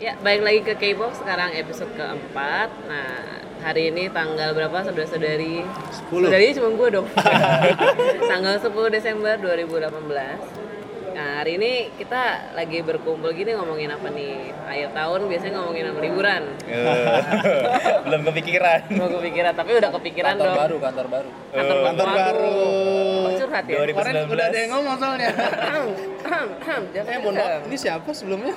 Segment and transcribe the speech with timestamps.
[0.00, 2.72] Ya, balik lagi ke K-pop sekarang episode keempat.
[2.88, 3.20] Nah,
[3.60, 5.60] hari ini tanggal berapa saudara-saudari?
[5.60, 6.08] 10.
[6.08, 7.06] Saudari cuma gue dong.
[8.32, 10.00] tanggal 10 Desember 2018.
[11.12, 14.56] Nah, hari ini kita lagi berkumpul gini ngomongin apa nih?
[14.72, 16.42] Akhir tahun biasanya ngomongin apa liburan.
[16.64, 17.20] Eh,
[18.08, 18.80] belum kepikiran.
[18.96, 20.56] Mau kepikiran, tapi udah kepikiran kantor dong.
[20.56, 22.16] baru kantor baru Kantor, Kantor Waduh.
[22.24, 22.52] baru.
[23.20, 23.76] Kok curhat ya?
[23.84, 23.92] 2019.
[23.92, 25.30] Kemarin udah ada yang ngomong soalnya.
[26.96, 28.54] Jangan eh, mohon maaf, ini siapa sebelumnya?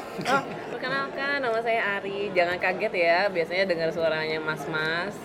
[0.84, 2.28] Perkenalkan nama saya Ari.
[2.36, 5.16] Jangan kaget ya, biasanya dengar suaranya mas-mas.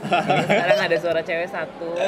[0.46, 1.98] Sekarang ada suara cewek satu.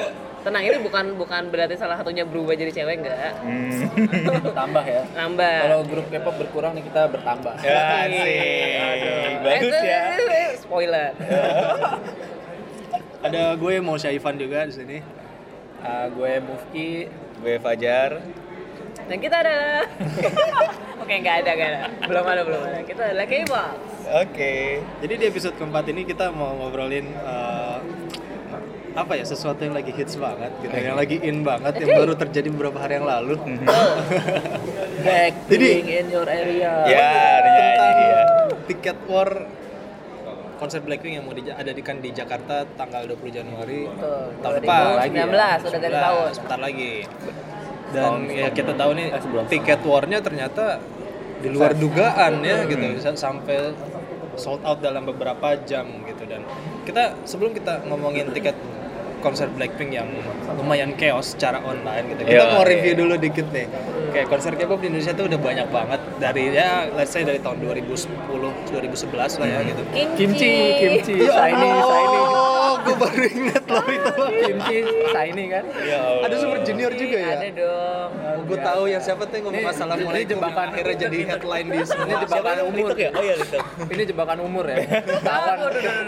[0.41, 3.35] Tenang, ini bukan bukan berarti salah satunya berubah jadi cewek enggak.
[3.43, 3.91] Hmm.
[4.55, 5.57] tambah ya Nambah.
[5.67, 8.39] kalau grup K-pop berkurang nih kita bertambah Ya sih.
[9.43, 10.03] Bagus Eh, ya.
[10.15, 11.11] eh, Spoiler.
[13.27, 14.99] Ada gue mau Syaifan juga di sini.
[15.83, 17.11] Ah, gue Mufki
[17.43, 18.23] Gue Fajar.
[19.11, 19.83] Dan kita ada
[21.03, 21.81] Oke, nggak ada, nggak ada.
[22.07, 22.79] Belum ada, belum ada.
[22.87, 23.75] Kita adalah K-pop.
[24.23, 24.79] Oke.
[25.03, 27.79] Jadi di episode keempat ini kita mau ngobrolin eh,
[28.95, 32.51] apa ya sesuatu yang lagi hits banget gitu, yang lagi in banget, yang baru terjadi
[32.51, 33.35] beberapa hari yang lalu.
[35.07, 37.09] back Jadi- in your area Ya,
[37.41, 38.23] ada nyanyi Tentang dia.
[38.69, 39.31] tiket war
[40.61, 44.29] konser Blackpink yang mau di, ada di kan di Jakarta tanggal 20 Januari Betul.
[44.45, 44.85] tahun 2019, depan
[45.65, 46.29] udah ganti 11, tahun.
[46.37, 46.93] sebentar lagi
[47.91, 48.49] dan ya.
[48.51, 50.79] kita tahu nih Eh, tiket warnya ternyata
[51.41, 52.85] di luar dugaan ya gitu.
[52.97, 53.75] Bisa sampai
[54.39, 56.23] sold out dalam beberapa jam gitu.
[56.29, 56.45] Dan
[56.87, 58.57] kita sebelum kita ngomongin tiket
[59.21, 60.09] konser Blackpink yang
[60.51, 62.23] lumayan chaos secara online gitu.
[62.25, 62.53] Kita Iya.
[62.53, 63.69] mau review dulu dikit nih.
[64.11, 67.63] Kayak konser K-pop di Indonesia tuh udah banyak banget dari ya let's say dari tahun
[67.63, 68.11] 2010,
[68.67, 69.83] 2011 lah ya gitu.
[70.17, 74.13] kimchi kimchi Ya shiny shiny Allah, gue baru inget loh itu.
[74.43, 76.27] kimchi shiny kan Ya Allah.
[76.27, 77.37] Ada Super Junior juga ya?
[77.37, 78.09] Ada dong.
[78.45, 80.67] Gue tahu yang siapa tuh yang ngomong Ini- assalamualaikum ini jebakan.
[80.67, 82.03] akhirnya jadi headline di semua.
[82.03, 82.91] Ini jebakan umur.
[82.93, 83.11] Ya?
[83.11, 83.35] Oh iya
[83.87, 84.77] ini jebakan umur ya
[85.21, 85.59] ketahuan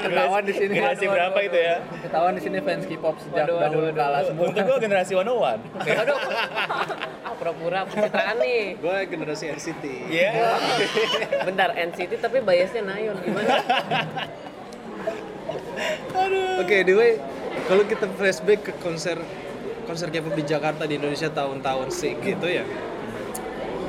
[0.00, 1.74] ketahuan di sini Generasi berapa itu ya?
[2.00, 3.98] ketahuan di sini fans K-pop sejak Waduh, waduh, dahulu waduh.
[3.98, 5.27] kala semua Untuk gue generasi 101.
[5.27, 6.19] Aduh.
[7.26, 8.78] Ah, pura-pura pencitraan nih.
[8.78, 9.84] Gue generasi NCT.
[10.06, 10.31] Iya.
[11.50, 13.59] Bentar, NCT tapi biasnya Nayon gimana?
[16.62, 17.19] Oke, anyway,
[17.66, 19.19] kalau kita flashback ke konser
[19.82, 22.62] konser K-pop di Jakarta di Indonesia tahun-tahun sih gitu ya.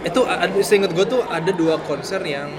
[0.04, 2.50] Itu ada seingat gue tuh ada dua konser yang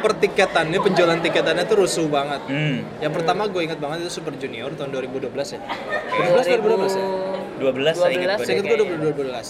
[0.00, 2.40] pertiketannya penjualan tiketannya tuh rusuh banget.
[2.48, 2.84] Hmm.
[3.00, 5.60] Yang pertama gue ingat banget itu Super Junior tahun 2012 ya.
[6.20, 7.08] 2012 2012 ya.
[7.56, 8.46] 12 saya ingat 12 gue.
[8.46, 9.12] Saya ingat gue kayaknya.
[9.16, 9.48] 2012.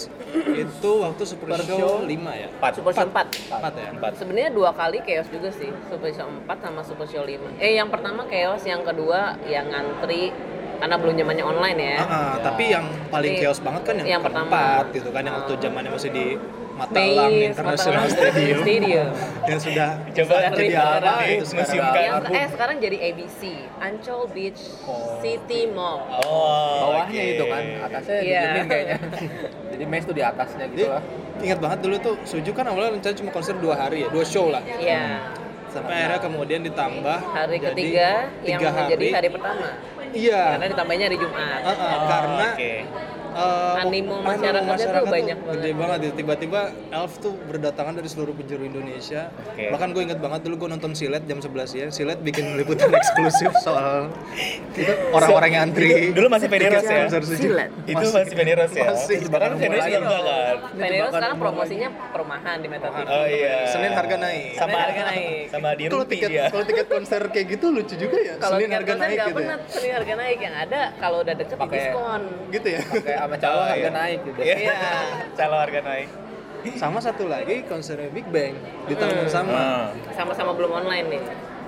[0.56, 2.48] itu waktu Super, Show 5 ya.
[2.62, 2.78] 4.
[2.78, 3.28] Super Show 4.
[3.50, 3.88] 4 ya.
[3.98, 4.20] 4.
[4.20, 7.58] Sebenarnya dua kali chaos juga sih, Super Show 4 sama Super Show 5.
[7.60, 10.30] Eh yang pertama chaos, yang kedua yang ngantri
[10.76, 11.98] karena belum zamannya online ya.
[12.04, 14.48] Ah, ah, tapi yang paling Tapi chaos banget kan yang, yang pertama.
[14.52, 16.26] keempat gitu kan yang waktu zamannya masih di
[16.76, 19.09] Matalang Maze, International Matalang Stadium, Stadium.
[19.48, 21.56] yang sudah Coba jadi apa itu sekarang.
[21.56, 22.32] museum Yang kan.
[22.32, 23.41] eh sekarang jadi ABC,
[23.78, 24.60] Ancol Beach
[25.19, 26.04] City Mall.
[26.19, 26.76] Oh.
[26.82, 27.32] bawahnya oke.
[27.32, 28.41] itu kan atasnya Iya.
[28.42, 28.97] didiemin kayaknya
[29.72, 31.03] jadi mes tuh di atasnya Jadi, gitu lah
[31.37, 34.48] ingat banget dulu tuh Suju kan awalnya rencana cuma konser dua hari ya, dua show
[34.48, 34.60] lah.
[34.66, 35.20] Iya.
[35.66, 38.08] Sampai akhirnya kemudian ditambah Hari jadi ketiga
[38.43, 39.66] yang tiga menjadi hari pertama.
[40.08, 40.43] Iya.
[40.50, 41.60] Karena ditambahnya hari Jumat.
[41.60, 42.72] Ah, Oh, karena Oke.
[43.36, 45.74] Eh, Animo masyarakatnya tuh banyak gede banget.
[45.76, 46.10] banget ya.
[46.14, 46.60] Tiba-tiba
[46.91, 49.28] Elf tuh berdatangan dari seluruh penjuru Indonesia.
[49.47, 49.69] Oke.
[49.69, 51.86] Bahkan gue inget banget dulu gue nonton Silet jam 11 ya.
[51.88, 54.08] Silet bikin liputan eksklusif soal
[54.72, 56.10] itu orang-orang yang antri.
[56.10, 57.04] Dulu masih Peniros ya?
[57.04, 57.22] konser.
[57.26, 57.70] Silet.
[57.84, 58.84] Itu masih Peniros ya?
[58.88, 59.19] Masih.
[59.26, 60.56] Bahkan Peniros juga enggak kan?
[60.76, 63.06] Venero sekarang promosinya perumahan di Metro TV.
[63.06, 63.56] Oh iya.
[63.66, 64.50] Senin harga naik.
[64.54, 65.44] Sama harga naik.
[65.48, 66.44] Sama di Kalau tiket dia.
[66.48, 68.34] kalau tiket konser kayak gitu lucu juga ya.
[68.36, 69.36] Kalau Senin tiket harga konser naik gitu.
[69.36, 69.69] pernah Ya.
[69.69, 72.22] Senin harga naik yang ada kalau udah deket Pakai- diskon.
[72.50, 72.80] Gitu ya.
[73.26, 73.91] sama calon Oh, harga iya.
[73.92, 74.56] naik gitu Iya.
[74.56, 74.76] Iya.
[75.34, 76.09] Calon harga naik.
[76.75, 78.54] Sama satu lagi konsernya Big Bang
[78.87, 79.54] di tahun yang sama.
[79.54, 79.84] Ah.
[80.10, 81.22] Sama-sama belum online nih.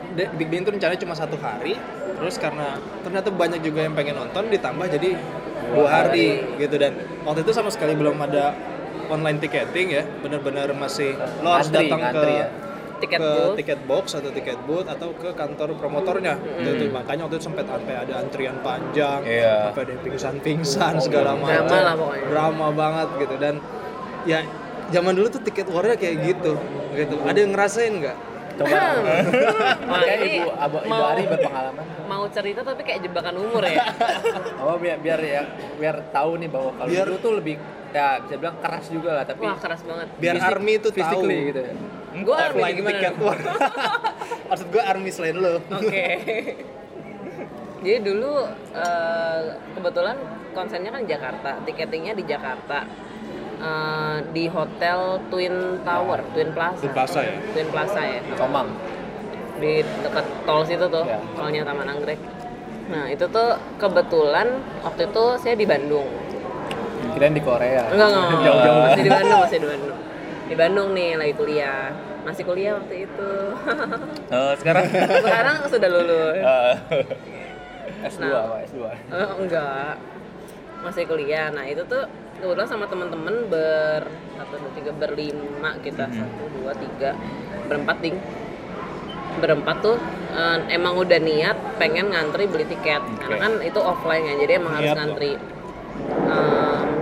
[0.08, 1.78] De- Big Bang itu rencananya cuma satu hari,
[2.16, 5.14] terus karena ternyata banyak juga yang pengen nonton ditambah jadi
[5.70, 8.56] dua hari gitu dan waktu itu sama sekali belum ada
[9.06, 11.14] online ticketing ya, benar-benar masih
[11.44, 12.46] lo harus datang ke ya.
[12.98, 13.56] Tiket ke booth.
[13.56, 16.90] tiket box atau tiket booth atau ke kantor promotornya gitu.
[16.90, 19.70] makanya waktu itu sempat sampai ada antrian panjang Iya.
[19.70, 22.26] sampai ada pingsan-pingsan segala macam Drama lah pokoknya.
[22.26, 23.54] drama banget gitu dan
[24.24, 24.38] ya
[24.88, 26.52] zaman dulu tuh tiket warnya kayak gitu
[26.92, 28.16] gitu ada yang ngerasain nggak
[28.56, 28.74] coba
[29.94, 33.84] kayak ini ibu abu, ibu mau- Ari berpengalaman Mau cerita tapi kayak jebakan umur ya.
[34.64, 35.42] oh biar biar ya
[35.76, 37.56] biar tahu nih bahwa kalau Biar- dulu tuh lebih
[37.88, 40.08] ya bisa bilang keras juga lah tapi Wah keras banget.
[40.16, 41.72] biar fisik- army itu tahu gitu ya
[42.20, 42.90] Gue offline gimana?
[42.94, 43.38] tiket war
[44.48, 46.06] maksud gue army selain lo Oke.
[47.78, 48.32] Jadi dulu
[48.72, 49.40] eh,
[49.72, 50.16] kebetulan
[50.50, 52.82] konsernya kan di Jakarta, tiketingnya di Jakarta.
[53.58, 54.98] Eh, di hotel
[55.28, 56.78] Twin Tower, Twin Plaza.
[56.80, 57.38] Twin Plaza ya?
[57.54, 58.20] Twin Plaza ya.
[58.34, 58.68] Comang
[59.58, 61.18] di dekat tol situ tuh Ya.
[61.34, 62.14] tolnya Taman Anggrek
[62.88, 64.46] nah itu tuh kebetulan
[64.80, 66.06] waktu itu saya di Bandung
[67.10, 67.90] Kirain di Korea.
[67.90, 68.80] enggak enggak Jauh-jauh.
[68.86, 69.98] masih di Bandung masih di Bandung
[70.46, 71.90] di Bandung nih lagi kuliah
[72.28, 73.30] masih kuliah waktu itu
[74.36, 74.84] Oh, sekarang
[75.18, 76.74] sekarang sudah lulus Eh,
[78.04, 78.44] S2 Nah.
[78.46, 78.78] Pak, S2.
[78.84, 79.96] Eh, enggak
[80.78, 82.04] masih kuliah nah itu tuh
[82.36, 86.14] kebetulan sama temen-temen ber satu dua tiga berlima kita Mhm.
[86.14, 87.10] satu dua tiga
[87.64, 88.16] berempat ding
[89.38, 89.98] berempat tuh
[90.30, 93.42] eh, emang udah niat pengen ngantri beli tiket karena Oke.
[93.42, 95.00] kan itu offline ya jadi emang harus Niat loh.
[95.02, 95.32] ngantri
[96.08, 96.47] Em,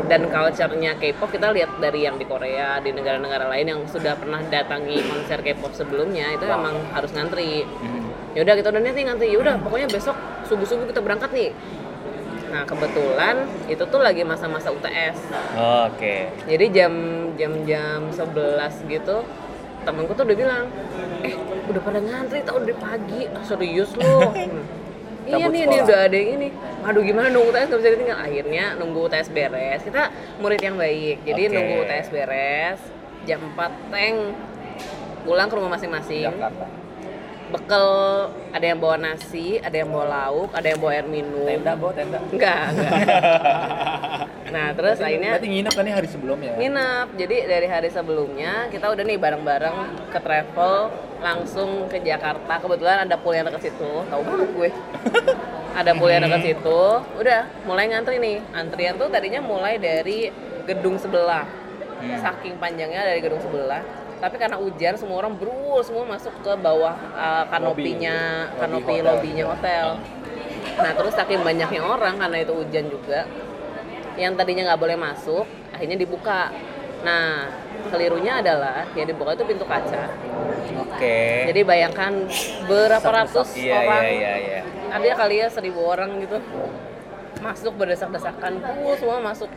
[0.06, 4.38] dan culture-nya K-pop kita lihat dari yang di Korea di negara-negara lain yang sudah pernah
[4.42, 8.34] datangi konser K-pop sebelumnya itu emang harus ngantri hmm.
[8.34, 10.16] ya udah kita udah niat nih ngantri ya udah pokoknya besok
[10.46, 11.50] subuh subuh kita berangkat nih
[12.46, 15.18] nah kebetulan itu tuh lagi masa-masa UTS
[15.58, 16.30] Oh, Oke.
[16.46, 16.92] jadi jam
[17.34, 19.26] jam jam 11 gitu
[19.82, 20.64] temenku tuh udah bilang
[21.20, 21.34] eh
[21.66, 24.62] udah pada ngantri tau dari pagi Ah, serius Hmm.
[25.26, 26.48] iya nih ini udah ada yang ini.
[26.86, 28.18] Aduh gimana nunggu UTS gak bisa ditinggal?
[28.22, 29.80] Akhirnya nunggu UTS beres.
[29.82, 30.02] Kita
[30.38, 31.26] murid yang baik.
[31.26, 31.54] Jadi Oke.
[31.54, 32.80] nunggu UTS beres
[33.26, 34.16] jam 4 tank
[35.26, 36.30] pulang ke rumah masing-masing.
[36.30, 36.85] Jakarta.
[37.46, 37.86] Bekal
[38.50, 41.46] ada yang bawa nasi, ada yang bawa lauk, ada yang bawa air minum.
[41.46, 42.18] Tenda, bawa tenda.
[42.18, 42.92] Enggak, enggak.
[44.54, 46.52] nah, terus Berarti- akhirnya Berarti nginep kan nih hari sebelumnya.
[46.58, 47.06] nginep.
[47.14, 49.76] Jadi dari hari sebelumnya kita udah nih bareng-bareng
[50.10, 50.74] ke travel
[51.22, 52.52] langsung ke Jakarta.
[52.58, 53.90] Kebetulan ada yang dekat situ.
[54.10, 54.70] Tahu banget gue.
[55.80, 56.82] ada pool yang dekat situ.
[57.20, 58.40] Udah, mulai ngantri nih.
[58.56, 60.32] Antrian tuh tadinya mulai dari
[60.64, 61.46] gedung sebelah.
[61.96, 64.05] Saking panjangnya dari gedung sebelah.
[64.16, 68.60] Tapi karena hujan semua orang berul semua masuk ke bawah uh, kanopinya, Lobby.
[68.60, 69.06] kanopi Lobby hotel.
[69.12, 69.86] lobbynya hotel.
[70.76, 73.28] Nah terus saking banyaknya orang karena itu hujan juga,
[74.16, 76.48] yang tadinya nggak boleh masuk akhirnya dibuka.
[77.04, 77.52] Nah
[77.92, 80.08] kelirunya adalah yang dibuka itu pintu kaca.
[80.80, 81.52] Oke.
[81.52, 82.12] Jadi bayangkan
[82.66, 84.60] berapa ratus Iya, orang, iya, iya, iya.
[84.90, 86.40] ada kali ya seribu orang gitu
[87.36, 89.52] masuk berdesak-desakan, full semua masuk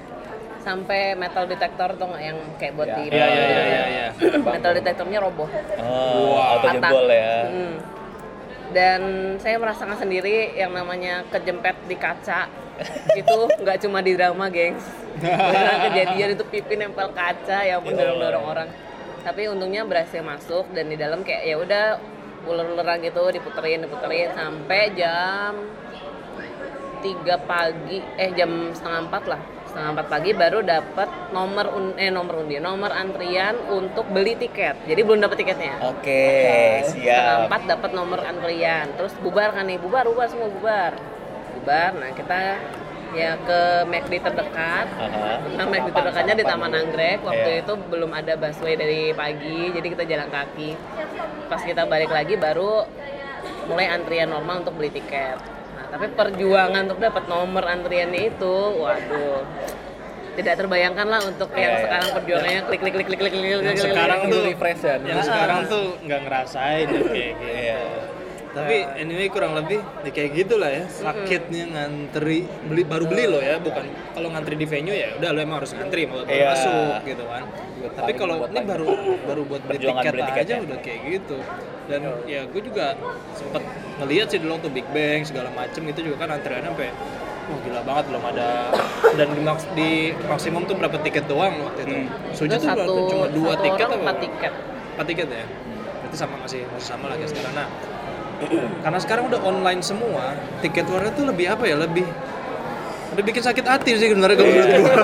[0.59, 2.95] sampai metal detector tuh nggak yang kayak buat Ya.
[2.97, 3.83] di Iya iya iya iya.
[3.87, 4.07] iya.
[4.39, 5.47] metal detektornya roboh.
[5.79, 6.73] Oh, auto Patah.
[6.91, 7.35] jebol ya.
[7.47, 7.75] Hmm.
[8.69, 9.01] Dan
[9.41, 12.45] saya merasakan sendiri yang namanya kejempet di kaca
[13.19, 14.85] itu nggak cuma di drama, gengs.
[15.19, 18.69] Beneran kejadian itu pipi nempel kaca yang pun dorong-dorong orang.
[19.19, 21.85] Tapi untungnya berhasil masuk dan di dalam kayak ya udah
[22.47, 25.59] ular-ularan gitu diputerin diputerin sampai jam
[27.03, 27.03] 3
[27.43, 32.41] pagi eh jam setengah empat lah setengah empat pagi baru dapat nomor un, eh nomor
[32.41, 34.81] undi nomor antrian untuk beli tiket.
[34.89, 35.77] Jadi belum dapat tiketnya.
[35.85, 36.25] Oke,
[36.89, 37.45] setengah siap.
[37.45, 38.89] empat dapat nomor antrian.
[38.97, 39.77] Terus bubar kan nih?
[39.77, 40.97] Bubar bubar semua bubar.
[41.53, 42.39] Bubar nah kita
[43.13, 44.87] ya ke McD terdekat.
[44.89, 45.41] Aha.
[45.53, 47.21] nah McD terdekatnya di Taman Anggrek.
[47.21, 47.61] Waktu Iya.
[47.61, 50.73] itu belum ada busway dari pagi jadi kita jalan kaki.
[51.45, 52.85] Pas kita balik lagi baru
[53.69, 55.58] mulai antrian normal untuk beli tiket
[55.89, 59.41] tapi perjuangan untuk dapat nomor antriannya itu waduh
[60.37, 61.83] tidak terbayangkan lah untuk yang Iya, iya.
[61.83, 64.49] sekarang perjuangannya klik klik klik klik klik klik klik Yang klik, sekarang klik, tuh klik.
[64.55, 64.95] refresh ya.
[65.01, 68.18] Yang sekarang tuh nggak ngerasain ya kayak gitu.
[68.49, 68.57] Iya.
[68.57, 73.61] Tapi anyway kurang lebih ya kayak gitulah ya sakitnya ngantri beli baru beli lo ya
[73.61, 76.49] bukan kalau ngantri di venue ya udah lo emang harus ngantri mau baru Iya.
[76.49, 77.43] masuk gitu kan.
[77.45, 78.85] Buat Tapi kalau ini baru
[79.23, 80.57] baru buat beli tiket beli aja tiketnya.
[80.65, 81.37] udah kayak gitu.
[81.85, 82.85] Dan ya gue juga
[83.33, 83.63] sempet
[83.97, 86.89] ngeliat sih dulu waktu Big Bang segala macem itu juga kan antriannya sampai
[87.49, 88.49] wah gila banget belum ada
[89.13, 89.89] dan di, maks di
[90.25, 91.95] maksimum tuh berapa tiket doang waktu itu.
[91.97, 92.33] Hmm.
[92.33, 93.95] Itu tuh satu, cuma dua satu tiket apa?
[94.01, 94.53] empat tiket
[94.97, 95.45] empat tiket ya
[95.99, 97.67] berarti sama masih masih sama lah kayak sekarang nah
[98.83, 102.05] karena sekarang udah online semua tiket warna tuh lebih apa ya lebih
[103.09, 104.95] lebih bikin sakit hati sih sebenarnya kalau menurut gua.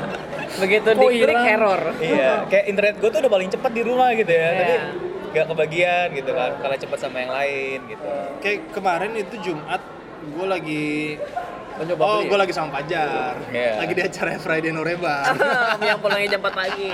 [0.62, 4.48] begitu diklik error Iya, kayak internet gue tuh udah paling cepat di rumah gitu ya.
[4.54, 4.82] Tapi Iya.
[5.30, 8.10] gak kebagian gitu kan, kalah cepat sama yang lain gitu.
[8.42, 9.78] kayak kemarin itu Jumat
[10.20, 11.16] gue lagi
[11.80, 12.42] Lo nyoba oh beli gue ya?
[12.44, 13.72] lagi sama Pajar Iya.
[13.80, 15.32] lagi di acara Friday Noreban
[15.88, 16.92] yang pulangnya jam 4 pagi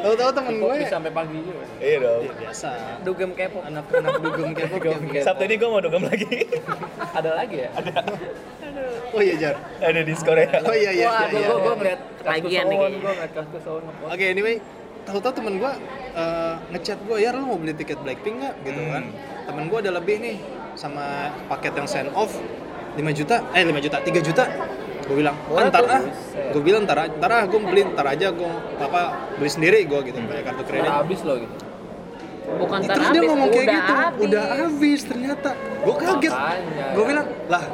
[0.00, 1.66] tahu-tahu temen gue sampai pagi juga?
[1.76, 2.22] Iya dong.
[2.22, 2.70] ya biasa
[3.02, 5.24] dugem kepo anak-anak dugem K-pop kayak begitu.
[5.24, 6.30] Sabtu ini gue mau dugem lagi.
[7.18, 7.70] Ada lagi ya?
[9.10, 10.48] oh iya Jar Ada di Korea.
[10.60, 11.48] oh iya iya Wah, iya, gue iya.
[11.48, 13.00] gue gue ngeliat Ketagihan nih Kaskusoon, kayaknya.
[13.00, 13.32] gue ngeliat
[13.84, 14.10] ngepost.
[14.10, 14.54] Oke, anyway,
[15.04, 15.72] tahu-tahu temen gue
[16.14, 18.54] uh, ngechat gue, ya lu mau beli tiket Blackpink nggak?
[18.62, 18.92] Gitu Hmm.
[18.92, 19.04] kan.
[19.44, 20.36] Temen gue ada lebih nih
[20.74, 21.04] sama
[21.46, 22.30] paket yang send off
[22.94, 24.44] 5 juta, eh 5 juta, 3 juta.
[25.04, 26.00] Gue bilang, oh, ntar ah,
[26.32, 29.00] gue bilang ntar, ntar ah, gue beli ntar aja gue apa
[29.36, 30.88] beli sendiri gue gitu, pakai kartu kredit.
[30.88, 31.54] Udah habis loh gitu.
[32.44, 34.20] bukan Ya, ntar terus dia habis, ngomong kayak udah gitu, habis.
[34.24, 35.50] udah habis ternyata.
[35.84, 36.32] Gue kaget.
[36.96, 37.64] Gue bilang, lah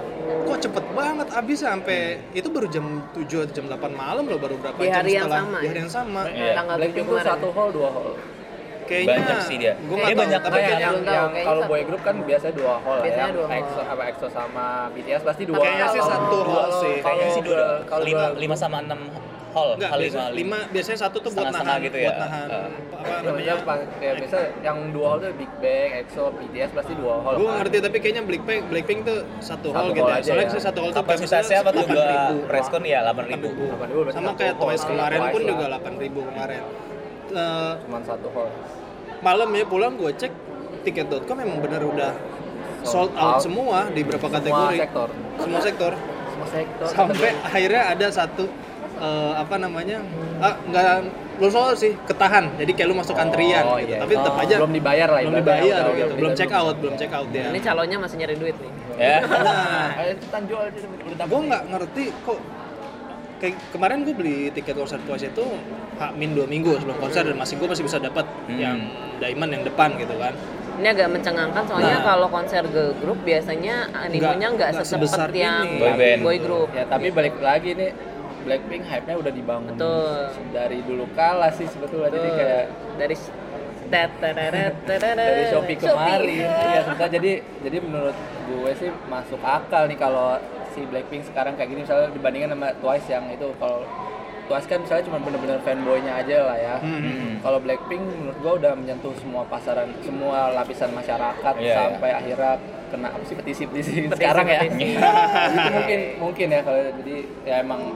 [0.41, 1.99] kok cepet banget habis sampai
[2.35, 5.27] itu baru jam 7 atau jam 8 malam loh baru berapa Di jam hari yang
[5.31, 5.71] setelah sama di ya?
[5.71, 6.21] hari yang sama.
[6.27, 6.53] Iya.
[6.59, 8.11] tanggal Blackpink 7 tuh kemarin satu hall, dua hall.
[8.91, 9.73] Kayaknya banyak sih dia.
[9.81, 12.97] gua Dia banyak tapi kayaknya- yang, tahu, yang kalau boy group kan biasanya dua hall
[12.97, 13.05] ya.
[13.07, 13.87] Biasanya dua EXO hall.
[13.89, 16.95] apa EXO sama BTS pasti dua Kayaknya sih satu hall sih.
[16.99, 19.01] Kayaknya sih dua, kalau lima, lima sama enam
[19.51, 22.07] hall, Enggak, hall biasa, lima, biasanya satu tuh buat nahan, gitu ya?
[22.07, 22.71] buat nahan Uh.
[22.93, 23.55] apa Ya, namanya?
[23.57, 27.35] biasa, ya, biasa yang dua hall tuh Big Bang, EXO, BTS pasti dua hall.
[27.35, 30.05] Gue ngerti tapi kayaknya Blackpink Blackpink tuh satu hall gitu.
[30.05, 30.15] ya.
[30.17, 30.53] aja Soalnya ya.
[30.53, 32.47] sih satu hall tuh Kapasitasnya apa tuh 8.000.
[32.47, 33.67] preskon ya 8000 8.000.
[33.67, 36.63] Delapan ribu, Sama kayak Twice kemarin pun juga 8.000 kemarin.
[37.31, 38.51] Eh, Cuman satu hall.
[39.21, 40.33] Malam ya pulang gue cek
[40.83, 42.13] tiket.com memang bener udah
[42.81, 43.41] sold Sold out out.
[43.41, 44.77] semua di beberapa Semua kategori.
[44.79, 45.09] sektor.
[45.37, 45.93] Semua sektor.
[46.27, 46.87] Semua sektor.
[46.89, 48.45] Sampai akhirnya ada satu
[48.97, 50.01] eh, apa namanya?
[50.39, 51.05] Ah, enggak
[51.37, 52.53] belum out sih, ketahan.
[52.57, 53.93] Jadi kayak lu masuk antrian Oh, gitu.
[53.93, 53.99] iya.
[54.01, 56.13] Tapi tetap Oh, aja belum dibayar lah Belum dibayar Udah- gitu.
[56.17, 57.45] Belum check out, belum check out dia.
[57.49, 58.73] Ini calonnya masih nyari duit nih.
[58.97, 59.17] ya.
[59.25, 60.13] Nah, aja
[61.01, 61.29] udah dapat.
[61.29, 62.39] gue nggak ngerti kok
[63.41, 65.45] kayak kemarin gue beli tiket konser Twice itu
[65.97, 68.57] hak min dua minggu sebelum konser dan masih gue masih bisa dapat Hmm.
[68.57, 68.77] yang
[69.17, 70.37] diamond yang depan gitu kan
[70.77, 72.05] Ini agak mencengangkan soalnya Nah.
[72.07, 75.77] kalau konser girl group biasanya animonya nggak secepat sebesar yang ini.
[75.77, 76.21] Boy band.
[76.25, 76.69] boy group.
[76.73, 77.91] Ya tapi balik lagi nih
[78.41, 80.33] Blackpink hype-nya udah dibangun Betul.
[80.49, 82.65] dari dulu kala sih sebetulnya jadi Tuh, kayak
[82.97, 83.17] dari
[83.91, 86.81] dari dari Shopee kemari ya
[87.11, 88.17] jadi jadi menurut
[88.47, 93.07] gue sih masuk akal nih kalau si Blackpink sekarang kayak gini misalnya dibandingkan sama Twice
[93.09, 93.83] yang itu kalau
[94.47, 96.77] Twice kan misalnya cuma bener-bener fanboynya aja lah ya.
[96.79, 97.39] Hmm.
[97.39, 102.55] kalau Blackpink menurut gue udah menyentuh semua pasaran semua lapisan masyarakat Iya, sampai akhirnya
[102.91, 104.61] kena apa sih petisi-petisi sekarang ya?
[104.67, 104.99] petisi.
[105.79, 107.95] mungkin mungkin ya kalau jadi ya emang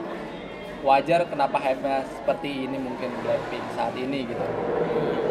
[0.79, 4.43] wajar kenapa hype-nya seperti ini mungkin Blackpink saat ini gitu.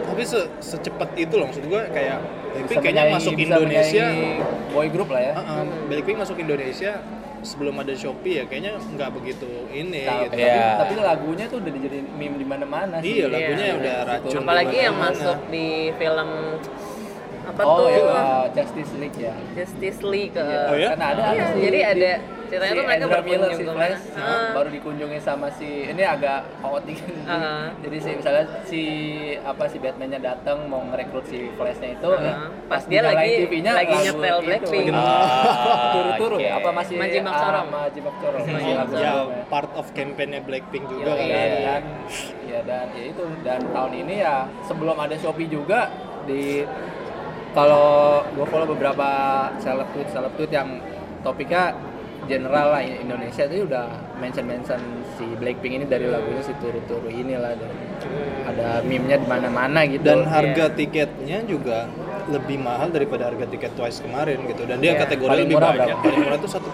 [0.04, 2.18] Tapi se secepat itu loh maksud gue kayak
[2.52, 4.04] Blackpink kayaknya masuk Indonesia.
[4.68, 5.32] boy group lah ya.
[5.34, 7.00] Uh-uh, Blackpink masuk Indonesia
[7.44, 10.68] sebelum ada Shopee ya kayaknya nggak begitu ini Tapi, gitu Iya.
[10.80, 13.12] tapi lagunya tuh udah dijadiin meme di mana-mana sih.
[13.14, 13.74] iya lagunya Iya.
[13.78, 16.30] udah racun Apalagi yang masuk di film
[17.44, 17.88] apa Oh tuh?
[17.88, 19.34] ya, Justice League ya.
[19.52, 20.34] Justice League.
[20.34, 20.88] Oh ya?
[20.90, 21.60] Karena ada Iya, ada sih.
[21.62, 22.10] jadi di- ada
[22.44, 24.02] ceritanya si tuh mereka Miller berkunjung si ke Flash.
[24.14, 24.50] Ah.
[24.52, 26.98] baru dikunjungi sama si ini agak chaotic.
[27.24, 27.66] Ah.
[27.78, 28.82] jadi si misalnya si
[29.40, 32.20] apa si Batman-nya datang mau ngerekrut si Flash-nya itu Ah.
[32.20, 32.34] ya,
[32.64, 34.36] Pas dia dinyalain lagi- TV-nya lagi nyetel.
[34.40, 34.86] Blackpink.
[35.90, 36.44] Turu-turu oke.
[36.44, 36.52] ya?
[36.54, 37.66] apa masih Maji Mak Sorong.
[37.66, 38.40] Ah, Maji Mak Sorong.
[38.40, 39.12] Masih Maji lagu Mak ya
[39.46, 41.58] part of campaign-nya Blackpink juga Iya, kan iya.
[41.64, 41.82] dan
[42.44, 45.90] ya dan ya itu dan tahun ini ya sebelum ada Shopee juga
[46.24, 46.62] di
[47.54, 49.08] kalau gue follow beberapa
[49.62, 50.82] seleb tweet seleb tweet yang
[51.22, 51.72] topiknya
[52.26, 53.86] general lah Indonesia itu udah
[54.18, 54.80] mention mention
[55.16, 57.72] si Blackpink ini dari lagunya si turu turu inilah dan
[58.48, 60.04] ada meme-nya di mana mana gitu.
[60.04, 61.86] Dan harga tiketnya juga
[62.26, 65.00] lebih mahal daripada harga tiket Twice kemarin gitu dan dia Iya.
[65.02, 66.02] kategori Paling lebih murah banyak berapa?
[66.02, 66.64] paling murah itu 1,1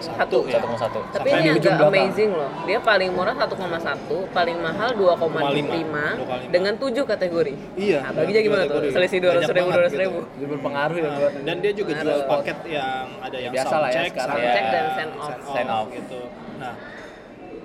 [0.00, 0.38] Satu.
[0.44, 1.00] ya 1,1.
[1.08, 2.50] Tapi Sampai ini agak amazing loh.
[2.64, 6.48] Dia paling murah 1,1, paling mahal 2,5 2,5.
[6.48, 7.54] dengan 7 kategori.
[7.74, 8.80] Iya, Nah, baginya gimana tuh?
[8.88, 10.18] Selisih Banyak 200 ribu, banget 200 ribu.
[10.18, 10.34] gitu.
[10.34, 12.06] Jadi berpengaruh ya Nah, buat dan dia juga Pengaruh.
[12.08, 14.28] jual paket yang ada yang biasa sound lah ya check, sekarang.
[14.28, 14.52] sound ya.
[14.52, 15.26] Check dan send off.
[15.28, 16.20] send Send off gitu.
[16.56, 16.72] Nah,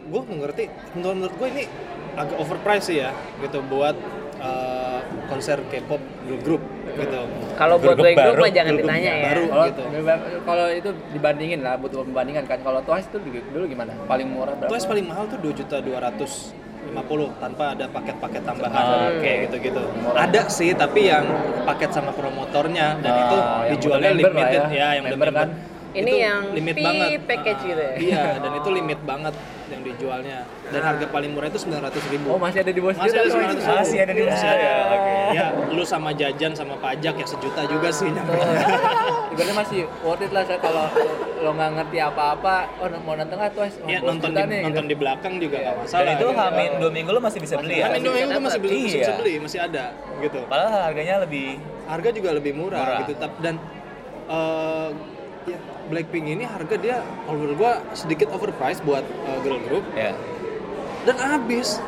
[0.03, 0.63] gue mengerti
[0.93, 1.63] menurut, menurut gue ini
[2.13, 3.09] agak overpriced sih ya
[3.39, 3.95] gitu buat
[4.37, 6.61] uh, konser K-pop girl group
[6.95, 7.21] gitu.
[7.53, 9.23] Kalau buat Grup group baru, mah jangan grup ditanya ya.
[9.25, 9.43] baru.
[9.45, 9.83] kalau gitu.
[10.43, 13.17] kalau itu dibandingin lah butuh pembandingan kan kalau Twice itu
[13.49, 16.53] dulu- gimana paling murah berapa Twice paling mahal tuh 2 juta 250
[17.37, 19.83] tanpa ada paket-paket tambahan Ah, kayak gitu-gitu.
[20.13, 21.25] Ada sih tapi yang
[21.63, 24.65] paket sama promotornya dan Oh, itu yang dijualnya limited ya.
[24.69, 25.49] ya, yang Member kan.
[25.93, 27.93] Ini Itu yang limit Pi banget package Ah, gitu ya?
[28.01, 29.35] Iya, dan itu limit banget
[29.83, 30.37] yang dijualnya.
[30.65, 32.27] Dan harga paling murah itu 900 ribu.
[32.29, 33.75] oh masih ada di bawah Masih ada 900 ribu.
[33.75, 34.39] Masih ada di bawah.
[34.39, 34.69] ada.
[34.89, 35.13] Oke.
[35.33, 38.31] Ya, lu sama jajan sama pajak ya sejuta juga sih nyampe.
[39.33, 40.85] Ibaratnya masih worth it lah saya kalau
[41.35, 43.51] lo nggak ngerti apa-apa, oh mau nonton nggak?
[43.53, 44.91] Oh, Ya nonton di, nih, nonton gitu.
[44.91, 46.13] di belakang juga nggak Dan masalah.
[46.13, 46.39] itu gitu.
[46.39, 47.85] hamin dua minggu lo masih bisa beli ya.
[47.89, 49.01] Hamin dua minggu tuh masih bisa, masih Iya.
[49.01, 49.83] bisa beli, masih ada
[50.17, 50.39] gitu.
[50.47, 51.47] Padahal harganya lebih
[51.83, 52.99] Harga juga lebih murah, Murah.
[53.03, 53.13] gitu.
[53.19, 53.55] Tap- Dan
[54.25, 54.89] eh,
[55.45, 55.57] ya,
[55.91, 60.15] Blackpink ini harga dia kalau menurut gua sedikit overpriced buat eh, girl group ya.
[61.03, 61.83] dan habis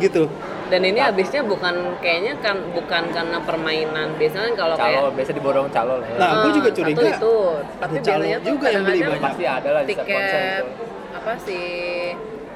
[0.00, 0.26] gitu.
[0.72, 4.16] Dan ini habisnya bukan kayaknya kan bukan karena permainan.
[4.16, 6.16] Biasanya kan kalau kayak Calo, biasa diborong calo lah ya.
[6.16, 7.34] Nah, gua eh, juga curiga Satu itu,
[7.76, 9.22] tapi calo biasanya tuh juga yang beli banyak.
[9.22, 10.64] Pasti ada lah di setiap konser tiket
[11.14, 11.64] apa sih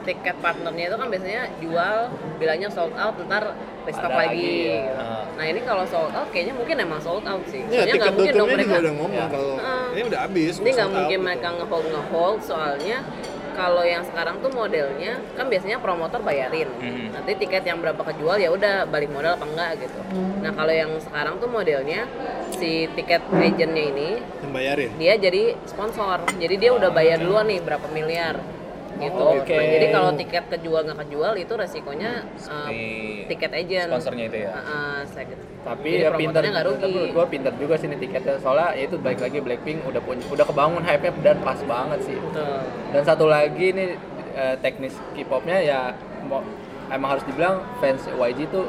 [0.08, 1.96] tiket partnernya itu kan biasanya jual
[2.36, 3.52] bilangnya sold out ntar
[3.84, 5.28] restock lagi, lagi, ya.
[5.36, 8.34] nah ini kalau sold out kayaknya mungkin emang sold out sih Ya, soalnya nggak mungkin
[8.34, 9.26] dong mereka udah ngomong Ya.
[9.28, 9.88] kalau Ah.
[9.92, 10.54] ini udah habis.
[10.56, 11.56] ini nggak mungkin out, mereka gitu.
[11.58, 12.98] ngehold ngehold soalnya
[13.52, 17.10] kalau yang sekarang tuh modelnya kan biasanya promotor bayarin Mhm.
[17.10, 19.98] nanti tiket yang berapa kejual ya udah balik modal apa enggak gitu
[20.38, 22.06] nah kalau yang sekarang tuh modelnya
[22.50, 24.90] si tiket agentnya ini Yang bayarin.
[24.94, 28.38] dia jadi sponsor jadi dia udah bayar duluan nih berapa miliar
[28.98, 29.24] gitu.
[29.38, 29.56] Oke.
[29.56, 32.10] Nah, jadi kalau tiket kejual nggak kejual itu resikonya
[32.50, 32.68] uh,
[33.30, 33.88] tiket agent.
[33.88, 34.50] sponsornya itu ya?
[34.52, 34.98] Uh, uh,
[35.68, 36.80] tapi jadi ya pinter nggak rugi.
[36.80, 40.00] tapi menurut gua pinter juga sih nih tiketnya soalnya ya itu baik lagi Blackpink udah
[40.00, 42.58] punya udah kebangun hype-nya dan pas banget sih Betul.
[42.94, 43.88] dan satu lagi nih
[44.32, 45.80] eh, teknis K-popnya ya
[46.24, 46.40] mau
[46.88, 48.64] emang harus dibilang fans YG tuh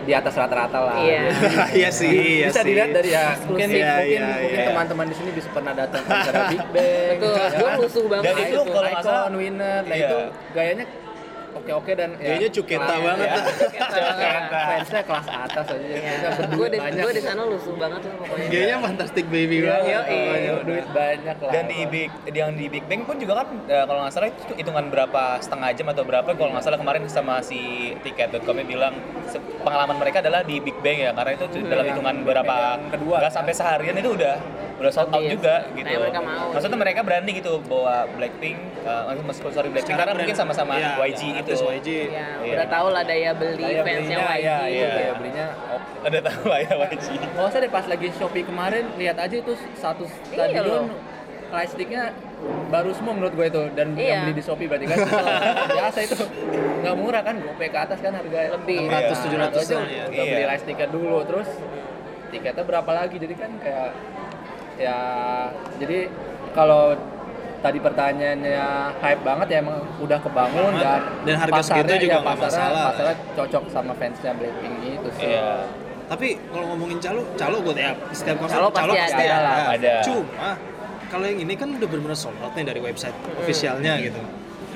[0.00, 1.22] di atas rata-rata lah Iya.
[1.78, 2.08] Iya sih,
[2.40, 4.66] iya bisa dilihat dari ya mungkin Iya, mungkin iya, mungkin iya.
[4.66, 7.34] teman-teman di sini bisa pernah datang ke acara Big Bang Betul.
[7.34, 7.76] ya Gue kan?
[7.78, 8.24] musuh banget.
[8.24, 10.06] Dan Nah, itu kalau nggak salah- Icon, winner nah Iya.
[10.06, 10.18] itu
[10.50, 10.84] gayanya
[11.52, 13.40] oke-oke dan ya, Kayaknya cuketa banget ya.
[14.50, 18.48] fansnya kelas atas aja Gue berdua di, banyak gua di sana lusuh banget lah pokoknya.
[18.48, 19.86] Kayaknya fantastic baby Iya, banget.
[19.86, 20.00] iya,
[20.36, 20.52] iya.
[20.62, 24.00] duit banyak lah Dan di Big yang di Big Bang pun juga kan eh, kalau
[24.02, 27.60] nggak salah itu hitungan berapa setengah jam atau berapa kalau nggak salah kemarin sama si
[28.00, 28.94] tiket.com bilang
[29.60, 32.56] pengalaman mereka adalah di Big Bang ya karena itu dalam yang hitungan berapa
[32.90, 34.36] kedua, nggak sampai seharian itu udah
[34.80, 35.36] udah sold out Iya.
[35.36, 35.84] juga gitu.
[35.84, 36.46] Kayak mereka mau.
[36.56, 41.20] Maksudnya mereka berani gitu bawa Blackpink uh, maksud sorry Blackpink karena mungkin sama-sama iya, YG
[41.40, 41.52] iya, itu.
[41.56, 41.88] artis YG.
[42.06, 42.54] Ya, Iya.
[42.54, 44.40] udah tau lah daya beli Daya fansnya belinya, YG.
[44.40, 44.88] iya, iya, Iya.
[44.92, 45.88] daya belinya oke.
[46.02, 47.06] Ada tahu lah ya YG.
[47.26, 50.84] Nggak usah deh pas lagi Shopee kemarin lihat aja itu satu Iya stadion
[51.46, 52.02] plastiknya
[52.68, 54.06] baru semua menurut gue itu dan Iya.
[54.06, 54.98] yang beli di Shopee berarti kan
[55.68, 56.14] biasa itu
[56.80, 58.78] nggak murah kan gope ke atas kan harga Lebih.
[58.82, 60.04] 600 Nah, 700 aja lah ya.
[60.06, 60.32] udah Iya.
[60.32, 61.48] beli live tiket dulu terus
[62.30, 63.90] tiketnya berapa lagi jadi kan kayak
[64.78, 64.98] ya
[65.76, 66.06] jadi
[66.50, 66.94] kalau
[67.60, 68.64] tadi pertanyaannya
[68.98, 70.82] hype banget ya emang udah kebangun Banget.
[70.82, 72.84] dan Dan harga segitu juga ya, pasarnya- masalah.
[72.90, 75.52] pasarnya cocok sama fansnya Blackpink itu sih Iya.
[76.06, 79.54] Tapi kalau ngomongin calo, calo gue ya setiap konser Calo pasti ada lah.
[79.70, 79.94] Ada.
[80.02, 80.50] Cuma
[81.06, 84.18] kalau yang ini kan udah benar-benar sold out nih dari website officialnya gitu.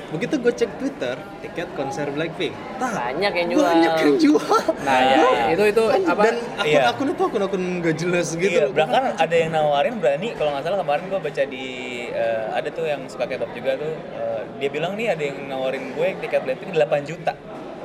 [0.05, 3.65] Begitu gue cek Twitter, tiket konser Blackpink, tah, Banyak yang jual.
[3.65, 4.59] banyak yang jual.
[4.79, 6.81] nah ya, itu itu apa Dan Iya.
[6.87, 8.55] akun-akun itu akun-akun gak jelas gitu.
[8.55, 11.65] iya, bahkan ada yang nawarin berani kalau nggak salah kemarin gue baca di
[12.15, 15.91] eh, ada tuh yang suka K-pop juga tuh eh, dia bilang nih ada yang nawarin
[15.91, 17.33] gue tiket Blackpink 8 juta.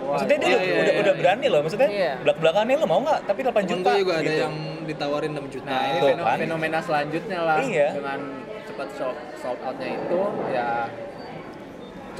[0.01, 2.13] Maksudnya dia iya, udah, iya, udah, iya, udah berani loh, maksudnya Iya.
[2.19, 3.21] belak-belakannya lo mau nggak?
[3.27, 3.91] Tapi 8 Temen juta.
[3.95, 4.43] juga ada gitu.
[4.43, 5.71] yang ditawarin 6 juta.
[5.71, 6.37] Nah, ini Tuh, feno- kan.
[6.39, 7.89] fenomena selanjutnya lah Iya.
[7.95, 8.21] dengan
[8.67, 10.69] cepat sold, sold outnya itu ya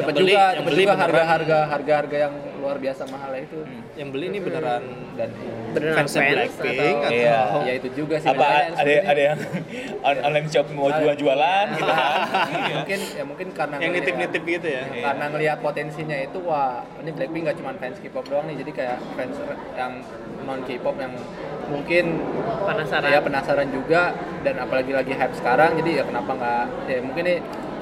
[0.01, 3.79] cepat beli- juga, yang beli juga harga-harga harga-harga yang luar biasa mahal itu Hmm.
[3.93, 4.83] Yang beli ini beneran
[5.15, 5.29] dan
[5.71, 7.41] Beneran fans fans Blackpink atau- atau Iya.
[7.63, 9.39] ya itu juga sih apa ada sebenarnya- ada yang
[10.09, 12.17] on- online shop mau jual-jualan gitu kan.
[12.81, 14.83] Mungkin ya mungkin karena yang nitip-nitip gitu ya.
[14.87, 15.03] Iya.
[15.05, 18.99] karena ngelihat potensinya itu wah ini Blackpink gak cuma fans K-pop doang nih jadi kayak
[19.15, 19.37] fans
[19.75, 19.93] yang
[20.41, 21.13] non K-pop yang
[21.67, 22.05] mungkin
[22.61, 23.11] Penasaran.
[23.11, 24.03] ya penasaran juga
[24.41, 27.37] dan apalagi lagi hype sekarang jadi ya kenapa nggak ya mungkin ini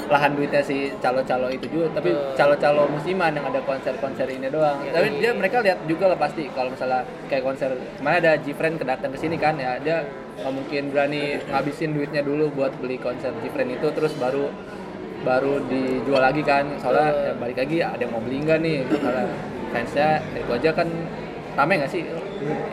[0.09, 4.93] lahan duitnya si calo-calo itu juga tapi calo-calo musiman yang ada konser-konser ini doang Iya.
[4.97, 9.13] tapi dia mereka lihat juga lah pasti kalau misalnya kayak konser kemarin ada Gfriend kedatang
[9.13, 13.77] ke sini kan ya dia nggak mungkin berani ngabisin duitnya dulu buat beli konser Gfriend
[13.77, 14.49] itu terus baru
[15.19, 19.25] baru dijual lagi kan soalnya ya balik lagi ada yang mau beli nggak nih misalnya
[19.69, 20.89] fansnya ya itu aja kan
[21.55, 22.03] rame nggak sih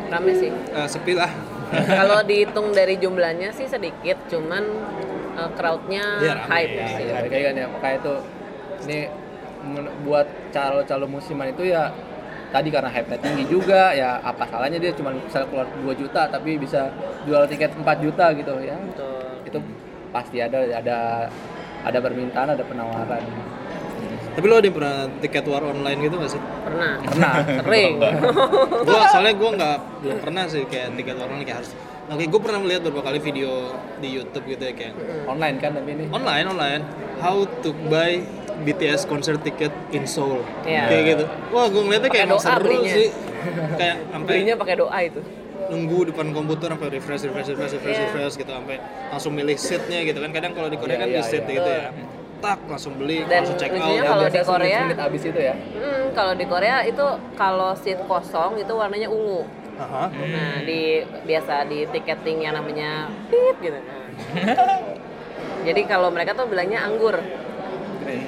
[0.08, 0.54] Rame sih.
[0.54, 1.26] Eh, sepi lah.
[1.74, 4.62] Kalau dihitung dari jumlahnya sih sedikit, cuman
[5.36, 6.50] uh, crowdnya rame.
[6.50, 7.06] hype ya, sih.
[7.08, 8.14] ya, kayak kan ya makanya itu
[8.86, 9.00] ini
[10.06, 11.90] buat calo-calo musiman itu ya
[12.54, 16.56] tadi karena hype tinggi juga ya apa salahnya dia cuma bisa keluar 2 juta tapi
[16.56, 16.94] bisa
[17.26, 19.44] jual tiket 4 juta gitu ya Betul.
[19.44, 19.60] itu
[20.14, 20.98] pasti ada ada
[21.84, 23.24] ada permintaan ada penawaran
[24.36, 26.42] Tapi lo ada yang pernah tiket war online gitu gak sih?
[26.44, 27.00] Pernah.
[27.08, 27.94] pernah Sering.
[28.84, 31.72] gua soalnya gua nggak belum pernah sih kayak tiket war online kayak harus.
[32.06, 34.94] Oke, gue pernah melihat beberapa kali video di YouTube gitu ya kayak
[35.26, 36.82] online kan tapi ini online online
[37.18, 38.22] how to buy
[38.58, 40.86] BTS concert ticket in Seoul Iya.
[40.86, 41.26] kayak gitu.
[41.50, 42.94] Wah, gue ngeliatnya kayak doa seru belinya.
[42.94, 43.10] sih.
[43.76, 45.22] kayak sampai Belinya pakai doa itu.
[45.66, 48.06] nunggu depan komputer sampai refresh refresh refresh refresh Iya.
[48.08, 48.76] refresh gitu sampai
[49.10, 51.56] langsung milih seatnya gitu kan kadang kalau di Korea Iya, kan iya, di seat iya.
[51.56, 51.86] gitu ya
[52.38, 56.04] tak langsung beli Dan langsung check out kalau di Korea- semenit abis itu ya Hmm,
[56.14, 59.42] kalau di Korea itu kalau seat kosong itu warnanya ungu.
[59.76, 60.04] Aha.
[60.08, 60.82] Nah, di
[61.24, 63.76] biasa di tiketing yang namanya pip gitu.
[63.76, 64.08] Nah.
[65.68, 67.18] Jadi kalau mereka tuh bilangnya anggur.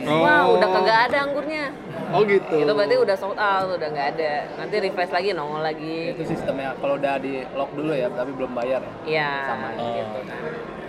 [0.10, 0.26] Oh.
[0.26, 1.70] Wah, udah kagak ada anggurnya.
[2.08, 4.34] oh gitu Itu berarti udah sold out, udah nggak ada.
[4.58, 6.16] Nanti refresh lagi, nongol lagi.
[6.16, 9.68] itu sistemnya kalau udah di lock dulu ya tapi belum bayar ya Iya, Sama.
[9.78, 10.42] gitu kan.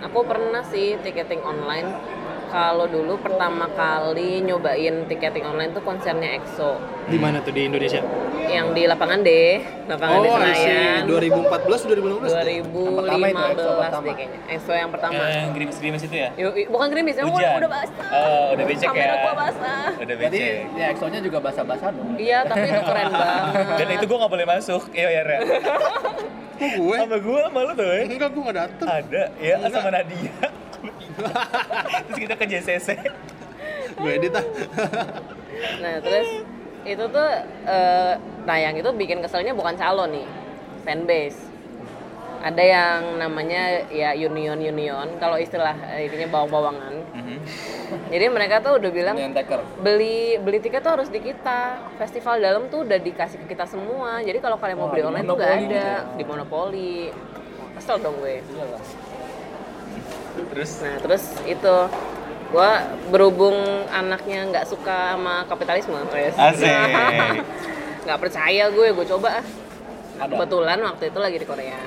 [0.09, 1.85] Aku pernah sih tiketing online.
[2.49, 8.01] Kalau dulu pertama kali nyobain tiketing online tuh konsernya EXO di mana tuh di Indonesia
[8.49, 9.29] yang di lapangan D,
[9.85, 10.65] lapangan oh see.
[10.65, 11.01] Senayan.
[11.05, 12.33] 2014 2015
[12.97, 14.01] pertama itu, EXO 2015 pertama.
[14.01, 14.39] deh kayaknya.
[14.49, 15.21] EXO yang pertama.
[15.21, 16.29] Yang gerimis-gerimis itu ya?
[16.33, 17.37] Yuk, bukan gerimis, yang Hujan.
[17.37, 18.07] udah, udah basah.
[18.09, 19.21] Oh, udah becek Kamera ya.
[19.21, 19.85] gua basah.
[19.95, 20.79] Udah Berarti becek.
[20.81, 22.09] ya EXO-nya juga basah-basah dong.
[22.17, 23.65] Iya, tapi itu keren banget.
[23.77, 24.81] Dan itu gue gak boleh masuk.
[24.89, 25.37] Iya ya, Re.
[26.57, 28.01] Kok gue Sama gue sama lu tuh, ya.
[28.03, 30.33] enggak gue nggak dateng Ada, ya sama Nadia.
[32.07, 32.87] Terus kita ke JCC.
[33.99, 34.45] gue edit ah
[35.83, 36.29] Nah terus
[36.87, 37.29] itu tuh
[37.67, 38.13] eh,
[38.47, 40.27] nah yang itu bikin keselnya bukan calon nih
[40.87, 41.39] fanbase.
[42.39, 46.95] Ada yang namanya ya union union kalau istilah eh, ininya bawang-bawangan.
[47.11, 47.37] Mhm.
[48.15, 49.59] Jadi mereka tuh udah bilang Union Taker.
[49.83, 51.83] beli beli tiket tuh harus di kita.
[51.99, 54.23] Festival dalam tuh udah dikasih ke kita semua.
[54.23, 56.97] Jadi kalau kalian mau beli online tuh nggak monopoli ada gitu di monopoli.
[57.75, 58.39] Kesel dong gue.
[58.39, 58.83] Iyalah.
[60.49, 61.75] Terus Nah terus itu
[62.49, 62.71] gua
[63.09, 63.55] berhubung
[63.87, 65.93] anaknya nggak suka sama kapitalisme.
[66.33, 66.65] Asik.
[68.05, 69.43] nggak percaya gue, gue coba.
[70.17, 70.27] Ada.
[70.27, 71.77] Kebetulan waktu itu lagi di Korea.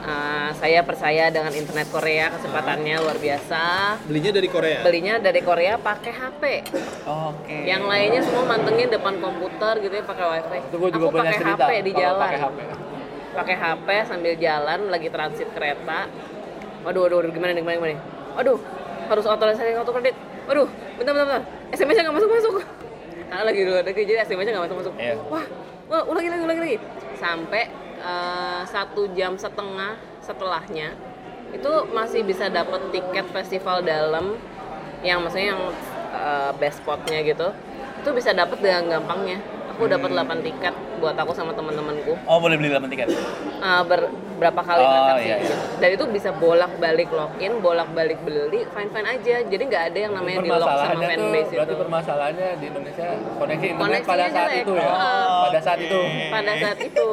[0.00, 3.62] Uh, saya percaya dengan internet Korea kecepatannya luar biasa.
[4.08, 6.42] belinya dari Korea Belinya dari Korea pakai HP.
[7.04, 7.58] oke.
[7.68, 10.58] Yang lainnya semua mantengin depan komputer gitu ya pakai wifi.
[10.72, 11.36] Itu gue juga Aku pakai.
[11.44, 12.58] HP di jalan Pakai HP.
[13.30, 16.08] pakai HP sambil jalan lagi transit kereta.
[16.80, 17.92] Waduh, waduh, waduh gimana nih, gimana, gimana?
[17.92, 18.00] nih?
[18.40, 18.58] Waduh,
[19.10, 20.16] harus otorisasi kartu kredit.
[20.48, 21.42] Waduh, bentar, bentar, bentar.
[21.76, 22.54] SMS-nya nggak masuk masuk.
[23.30, 24.94] Karena lagi dulu ada jadi SMS-nya nggak masuk masuk.
[24.96, 25.14] Iya.
[25.28, 25.44] Wah,
[25.92, 26.76] wah, ulangi lagi, ulangi lagi.
[27.20, 27.62] Sampai
[28.00, 30.96] eh, satu jam setengah setelahnya
[31.50, 34.38] itu masih bisa dapat tiket festival dalam
[35.02, 35.62] yang maksudnya yang
[36.14, 37.50] eh, best spotnya gitu
[38.00, 39.42] itu bisa dapat dengan gampangnya
[39.80, 43.08] aku dapat 8 tiket buat aku sama teman-temanku Oh boleh beli 8 tiket.
[43.58, 45.36] uh, ber- berapa kali Oh, transaksi iya, iya.
[45.42, 45.54] gitu.
[45.76, 49.36] Dan itu bisa bolak-balik login, bolak-balik beli, fine-fine aja.
[49.42, 51.76] Jadi nggak ada yang namanya di lock sama fanbase berarti itu.
[51.78, 54.62] permasalahannya di Indonesia koneksi internet Koneksinya pada saat jelek.
[54.62, 54.88] itu ya.
[54.90, 56.00] Oh, pada saat itu.
[56.30, 57.06] Pada saat itu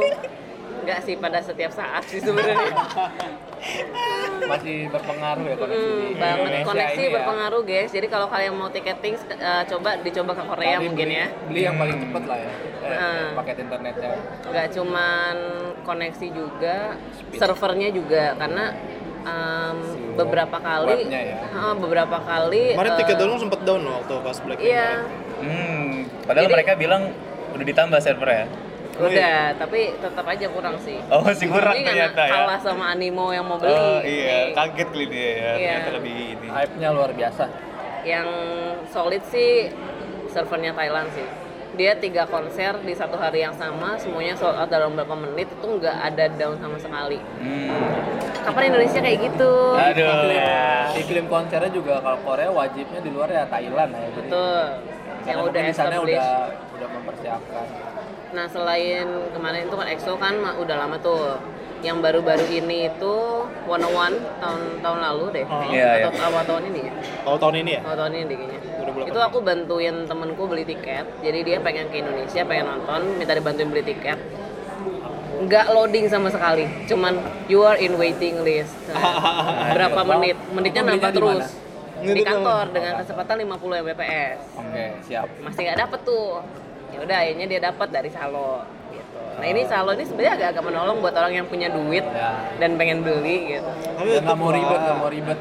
[0.78, 2.64] nggak sih pada setiap saat sih sebenarnya.
[4.40, 7.14] Masih berpengaruh ya koneksi di Hmm, banget Indonesia koneksi ini ya.
[7.16, 7.90] berpengaruh guys.
[7.90, 11.28] Jadi kalau kalian mau tiketing uh, coba dicoba ke Korea Tapi mungkin beli- ya.
[11.44, 12.52] Beli yang paling cepet lah ya.
[12.78, 13.28] Eh, Nah.
[13.36, 14.12] paket internetnya.
[14.44, 15.36] nggak cuman
[15.82, 16.78] koneksi juga
[17.32, 18.66] servernya juga karena
[19.22, 21.36] um, Si beberapa kali ya.
[21.52, 25.04] uh, beberapa kali kemarin uh, tiket download sempet down loh waktu pas Black iya
[25.38, 26.10] Hmm.
[26.24, 27.14] Padahal Jadi- mereka bilang
[27.54, 28.46] udah ditambah servernya.
[29.00, 32.32] Udah tapi tetap aja kurang sih Oh masih kurang Ini ternyata ya.
[32.34, 35.32] kalah sama animo yang mau beli Oh iya, Nih, kaget kali dia ya.
[35.32, 35.52] Iya.
[35.56, 36.48] Ternyata lebih ini.
[36.48, 37.46] Hype-nya luar biasa.
[38.04, 38.28] yang
[38.88, 39.68] solid sih
[40.28, 41.28] servernya Thailand sih
[41.74, 45.68] dia tiga konser di satu hari yang sama semuanya sold out dalam beberapa menit itu
[45.70, 47.70] nggak ada down sama sekali Hmm.
[48.42, 50.08] kapan Indonesia kayak gitu Aduh.
[50.08, 50.72] Iklim, ya.
[50.96, 54.00] iklim konsernya juga kalau Korea wajibnya di luar ya Thailand ya.
[54.02, 54.64] Jadi- betul
[55.20, 56.28] yang Karena udah di sana udah
[56.74, 57.66] udah mempersiapkan.
[58.36, 61.40] Nah selain kemarin itu kan EXO kan udah lama tuh.
[61.86, 63.16] Yang baru-baru ini itu
[63.70, 65.78] One One tahun tahun lalu deh, kayaknya.
[65.78, 66.06] Iya, iya.
[66.10, 66.94] atau awal tahun ini ya.
[67.22, 67.82] Oh tahun ini ya?
[67.86, 68.60] Awal tahun ini deh kayaknya.
[68.98, 69.12] 2018.
[69.14, 71.06] Itu aku bantuin temenku beli tiket.
[71.22, 74.18] Jadi dia pengen ke Indonesia, pengen nonton, minta dibantuin beli tiket.
[75.38, 77.14] Nggak loading sama sekali, cuman
[77.46, 78.74] you are in waiting list.
[78.98, 80.38] Nah, berapa menit?
[80.50, 81.46] Menitnya nambah terus.
[81.98, 85.26] Di kantor dengan kecepatan 50 Mbps Oke, siap.
[85.42, 86.46] masih nggak dapet tuh
[86.88, 90.98] ya udah akhirnya dia dapat dari Salo gitu nah ini Salo ini sebenarnya agak-agak menolong
[91.00, 92.32] buat orang yang punya duit Ya.
[92.58, 95.40] dan pengen beli gitu Tapi nggak mau ribet, nggak mau ribet.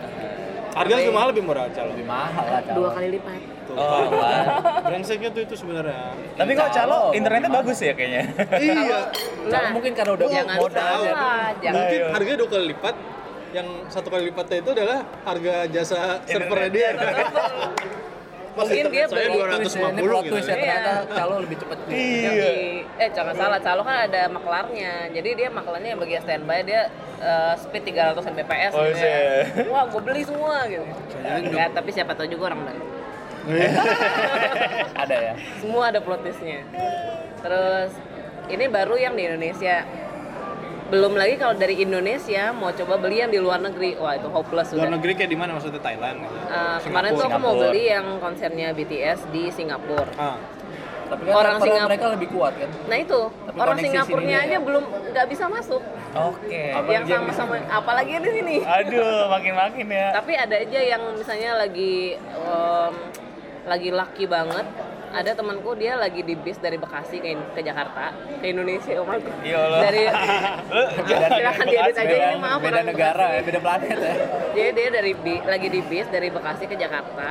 [0.77, 1.89] Harga lebih mahal lebih murah calo.
[1.89, 2.77] Lebih mahal lah calon.
[2.77, 3.41] dua kali lipat
[3.77, 4.45] Oh, wah.
[4.85, 6.17] Brengseknya tuh itu sebenarnya.
[6.33, 8.25] Tapi kok calo Calo, internetnya bagus ya kayaknya.
[8.57, 8.99] iya.
[9.49, 11.15] Calon mungkin karena udah jangan modal ya.
[11.67, 12.07] Mungkin Ayo.
[12.09, 12.95] harganya dua kali lipat.
[13.53, 16.89] Yang satu kali lipatnya itu adalah harga jasa servernya dia.
[18.57, 20.33] Mungkin dia saya beli- 250 Ini plot gitu.
[20.33, 20.57] twist ya, Iya.
[20.57, 21.79] ternyata calon lebih cepet.
[21.87, 22.33] Iya.
[22.97, 26.89] Eh jangan salah Salo kan ada maklarnya jadi dia maklarnya yang bagian standby dia
[27.19, 29.13] eh, speed 300 Mbps Oh, gitu ya.
[29.45, 29.45] iya.
[29.67, 30.85] wah gue beli semua gitu
[31.19, 32.91] Enggak, tapi siapa tahu juga orang Bandung
[34.97, 35.33] Ada ya.
[35.59, 36.65] semua ada plot twistnya
[37.39, 37.93] terus
[38.49, 39.85] ini baru yang di Indonesia
[40.87, 44.71] belum lagi kalau dari Indonesia mau coba beli yang di luar negeri wah itu hopeless
[44.71, 46.23] Luar sudah negeri kayak di mana maksudnya Thailand?
[46.23, 46.37] gitu.
[46.47, 50.39] Uh, kemarin tuh aku mau beli yang konsernya BTS di Singapura Ah.
[51.07, 52.71] Tapi kan Orang Singapura- mereka lebih kuat kan.
[52.87, 54.59] nah itu Tapi orang Singapurnya aja ya.
[54.59, 55.83] belum nggak bisa masuk
[56.17, 56.63] Oke.
[56.71, 60.09] Apalagi yang yang sama-sama apalagi di sini Aduh, makin-makin ya.
[60.13, 62.95] tapi ada aja yang misalnya lagi um,
[63.67, 64.67] lagi laki banget
[65.17, 69.17] ada temanku dia lagi di bis dari Bekasi ke, ke Jakarta ke Indonesia oh my
[69.17, 69.39] God.
[69.41, 69.81] Iya Allah.
[69.83, 70.03] dari
[71.33, 73.33] silakan diedit aja Beda, ini maaf beda negara Bekasi.
[73.33, 74.15] ya, beda planet ya.
[74.53, 77.29] Jadi dia dari bi- lagi di bis dari Bekasi ke Jakarta.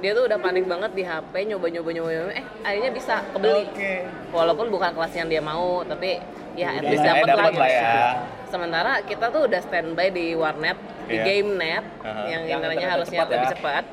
[0.00, 2.32] Dia tuh udah panik banget di HP nyoba nyoba nyoba, nyoba.
[2.32, 3.64] eh akhirnya bisa kebeli.
[3.68, 3.92] Oke.
[4.32, 6.16] Walaupun bukan kelas yang dia mau, tapi
[6.56, 7.52] ya at least Ya, dapat lah.
[7.52, 7.92] lah ya.
[8.48, 11.22] Sementara kita tuh udah standby di warnet, di Iya.
[11.22, 12.26] game net Aha.
[12.26, 13.52] yang Yang internetnya harusnya cepat lebih ya.
[13.54, 13.84] cepat.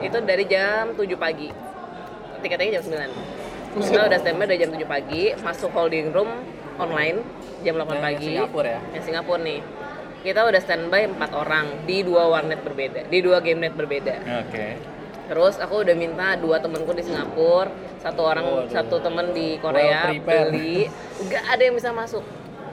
[0.00, 1.50] Itu dari jam 7 pagi.
[2.40, 2.84] Tiketnya jam
[3.76, 3.84] 9.
[3.86, 6.30] Kita udah standby dari jam 7 pagi, masuk holding room
[6.80, 7.22] online
[7.62, 8.32] jam 8 Yang pagi.
[8.34, 8.80] Singapura ya?
[8.96, 9.60] Yang Singapura nih.
[10.20, 14.20] Kita udah standby empat orang di dua warnet berbeda, di dua game net berbeda.
[14.44, 14.76] Oke.
[15.32, 17.72] Terus aku udah minta dua temenku di Singapura,
[18.04, 18.68] satu orang Waduh.
[18.68, 20.92] satu temen di Korea Well beli,
[21.24, 22.20] nggak ada yang bisa masuk.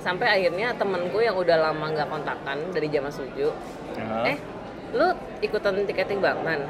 [0.04, 3.48] Sampai akhirnya temenku yang udah lama nggak kontakan dari zaman suju,
[3.96, 4.28] Hah?
[4.28, 4.38] eh
[4.92, 5.08] lu
[5.40, 6.68] ikutan tiketing Bangtan?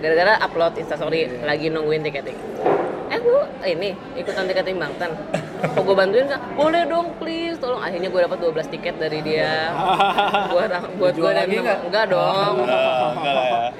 [0.00, 2.38] Gara-gara upload instastory lagi nungguin tiketing.
[3.06, 5.12] Eh lu ini ikutan tiketing Bangtan?
[5.62, 6.42] Mau gue bantuin nggak?
[6.56, 7.78] Boleh dong please, tolong.
[7.78, 9.70] Akhirnya gue dapat 12 tiket dari dia.
[10.48, 12.54] buat buat gue dan temen- enggak dong.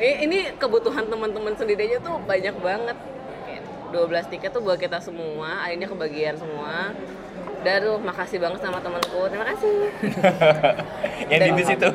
[0.03, 0.19] Ya.
[0.21, 2.97] Ini kebutuhan teman-teman sendiri aja tuh banyak banget.
[3.43, 6.91] Kayak 12 tiket tuh buat kita semua, akhirnya kebagian semua.
[7.63, 9.23] Dan tuh makasih banget sama temanku.
[9.27, 9.75] Terima kasih.
[11.31, 11.89] yang di bis itu.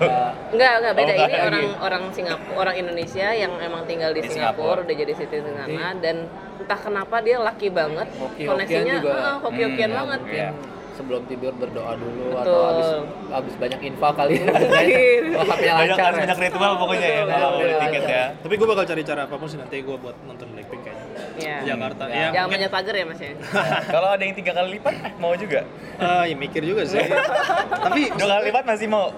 [0.49, 1.11] Enggak, enggak beda.
[1.11, 4.85] Oh, ini orang orang Singapura, orang Indonesia yang emang tinggal di, Di Singapura, Singapura.
[4.85, 6.15] udah jadi citizen sana dan
[6.57, 8.07] entah kenapa dia laki banget.
[8.13, 9.11] Hoki-hokian Koneksinya juga.
[9.13, 10.21] ah, hoki-hokian Hmm, banget.
[10.31, 10.51] iya.
[10.89, 12.41] sebelum tidur berdoa dulu Betul.
[12.41, 12.89] atau habis
[13.29, 14.49] habis banyak infak kali ya.
[14.49, 16.05] HP-nya Banyak lancar.
[16.09, 18.23] harus banyak ritual pokoknya ya kalau beli tiket ya.
[18.33, 21.05] Tapi gue bakal cari cara apa pun sih nanti gue buat nonton Blackpink kayaknya.
[21.37, 21.57] Iya.
[21.57, 22.03] Di Jakarta.
[22.05, 22.15] Ya.
[22.17, 23.31] Ya, Jangan banyak pagar ya Mas ya.
[23.95, 25.61] Kalau ada yang tiga kali lipat mau juga.
[25.97, 26.99] eh, ya mikir juga sih.
[27.85, 29.09] Tapi Dua kali lipat masih mau.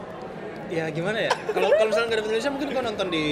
[0.69, 1.31] ya gimana ya?
[1.49, 3.25] Kalau kalau misalnya nggak ada Indonesia mungkin gue nonton di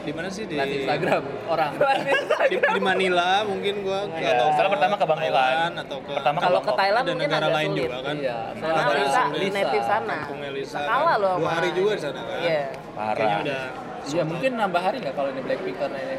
[0.00, 1.70] di mana sih di Instagram orang.
[2.48, 4.32] di, di Manila mungkin gue Iya.
[4.32, 5.34] atau Soalnya pertama ke Bangkok kan.
[5.34, 6.72] Thailand atau ke Pertama ke Kalau ke.
[6.72, 7.82] Thailand ada mungkin negara agak lain sulit.
[7.82, 8.14] juga kan.
[8.16, 8.38] Iya.
[8.54, 10.18] Karena Negara Lisa di native sana.
[10.50, 11.16] Lisa Kalah kan.
[11.20, 11.34] loh.
[11.36, 12.38] Dua hari juga di sana kan.
[12.40, 12.62] Iya.
[12.94, 13.16] Parah.
[13.18, 13.62] Kayaknya udah
[14.00, 16.16] Iya mungkin nambah hari nggak kalau ini Blackpink karena ini.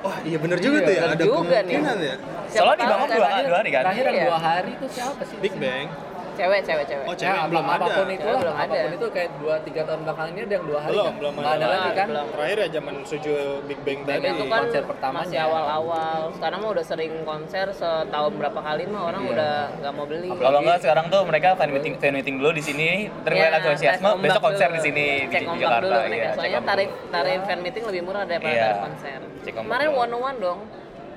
[0.00, 1.60] Wah iya bener juga Iya, tuh ya, ada juga nih.
[1.60, 2.14] kemungkinan ya.
[2.48, 3.82] Siapa Soalnya di tahu Bangkok kan dua, dua hari kan.
[3.84, 5.36] Terakhir dua hari itu siapa sih?
[5.38, 5.86] Big Bang.
[6.32, 7.04] Cewek, cewek, cewek.
[7.04, 7.74] Oh, Ya, cewek belum ada.
[7.76, 8.64] apa pun itu Cewek lah, belum ada.
[8.64, 11.14] apa pun itu kayak dua tiga tahun belakangan ini ada yang dua hari Belum, kan?
[11.16, 11.66] belum Nggak ada ada.
[11.70, 12.06] lagi kan?
[12.08, 12.26] Belum.
[12.30, 14.18] Terakhir ya zaman Suju Big Bang tadi.
[14.22, 15.20] itu kan konser pertamanya.
[15.20, 16.20] masih awal-awal.
[16.32, 19.32] Sekarang mah udah sering konser setahun berapa kali mah orang Iya.
[19.32, 20.28] udah nggak mau beli.
[20.30, 22.88] Kalau enggak sekarang tuh mereka fan meeting fan meeting dulu di sini,
[23.20, 24.76] terus Ya, mulai antusiasme, besok konser dulu.
[24.76, 25.82] di sini di, Cek di ombak Jakarta.
[25.82, 26.14] dulu mereka.
[26.16, 28.64] iya, Soalnya tarif tarif fan meeting lebih murah daripada Iya.
[28.64, 29.18] tarif konser.
[29.50, 30.60] Kemarin one on one dong.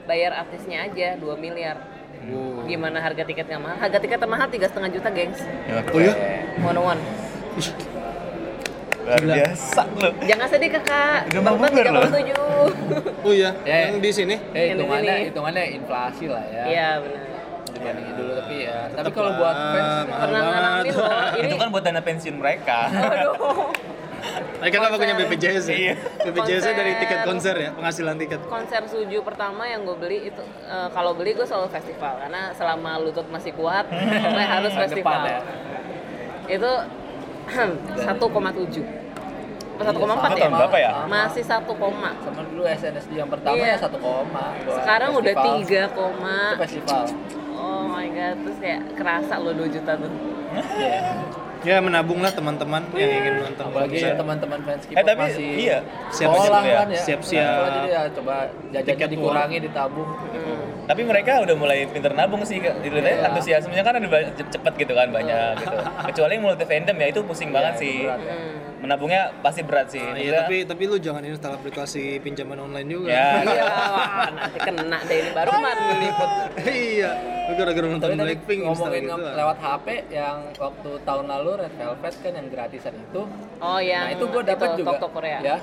[0.04, 1.78] Bayar artisnya aja 2 miliar.
[2.24, 2.64] Wow.
[2.64, 3.78] Gimana harga tiket nggak mahal?
[3.78, 5.42] Harga tiket termahal tiga setengah juta, gengs.
[5.44, 5.92] Oke.
[5.92, 6.14] Oh iya?
[6.60, 7.02] One on one.
[9.04, 10.10] Luar biasa lu.
[10.24, 11.28] Jangan sedih kakak.
[11.36, 12.04] Bang bubar loh.
[12.08, 13.28] 37.
[13.28, 13.76] Oh iya, Ya.
[13.92, 14.36] yang di sini.
[14.56, 16.64] Eh Yang di hitungannya hitungannya inflasi lah ya.
[16.66, 17.22] Iya benar.
[17.74, 18.80] Dibandingin dulu tapi ya.
[18.96, 20.54] Tapi kalau buat fans Pernah banget.
[20.56, 21.12] ngalamin loh.
[21.36, 22.80] Ini Itu kan buat dana pensiun mereka.
[22.88, 23.36] Aduh.
[24.56, 25.16] Mereka nggak punya.
[25.16, 25.76] BPJS ya?
[25.76, 25.94] Iya.
[26.24, 28.40] BPJS dari tiket konser ya, penghasilan tiket.
[28.46, 32.98] konser suju pertama yang gue beli itu eh, kalau beli gue selalu festival karena selama
[32.98, 35.40] lutut masih kuat saya harus festival depan ya.
[36.50, 36.72] itu
[37.46, 38.08] 1,7
[39.74, 40.92] Apa 1,4 Itu ya tahun berapa ya?
[41.06, 43.68] masih 1 koma Sama dulu SNSD yang pertama Iya.
[43.70, 44.54] ya satu koma.
[44.72, 45.90] sekarang udah festival.
[45.90, 47.04] 3 koma Itu festival.
[47.54, 50.12] oh my god terus kayak kerasa lo 2 juta tuh
[50.74, 51.00] Iya.
[51.64, 54.14] Ya menabunglah teman-teman yang ingin nonton Apalagi konser.
[54.14, 55.78] teman-teman fans K-pop Eh, tapi masih iya.
[56.10, 57.00] Siap- siap- kan ya.
[57.00, 57.48] siap-siap.
[57.50, 58.36] Sekolah jadi ya coba
[58.70, 60.10] jajannya Tiket dikurangi ditabung.
[60.30, 60.64] Hmm.
[60.84, 62.60] Tapi mereka udah mulai pinter nabung sih.
[62.60, 63.28] Dilihatnya Iya.
[63.32, 65.76] antusiasmenya kan ada cepet gitu kan banyak gitu.
[66.12, 67.96] Kecuali yang multi fandom ya itu pusing banget Iya, sih.
[67.96, 68.20] itu berat.
[68.20, 68.73] Hmm.
[68.84, 69.98] Menabungnya pasti berat sih.
[69.98, 73.08] Maksudnya- iya, tapi tapi lu jangan install aplikasi pinjaman online juga.
[73.10, 73.40] Ya.
[73.48, 76.30] iya wah nanti kena deh ini baru man ngeliput
[76.92, 77.12] iya.
[77.44, 79.16] Lu gara-gara nonton Tapi tadi Blackpink ngomongin gitu.
[79.18, 83.22] nge- lewat HP yang waktu tahun lalu Red Velvet kan yang gratisan itu.
[83.58, 84.88] oh yang nah itu gue dapat juga.
[84.92, 85.58] Tok-tok Korea Ya.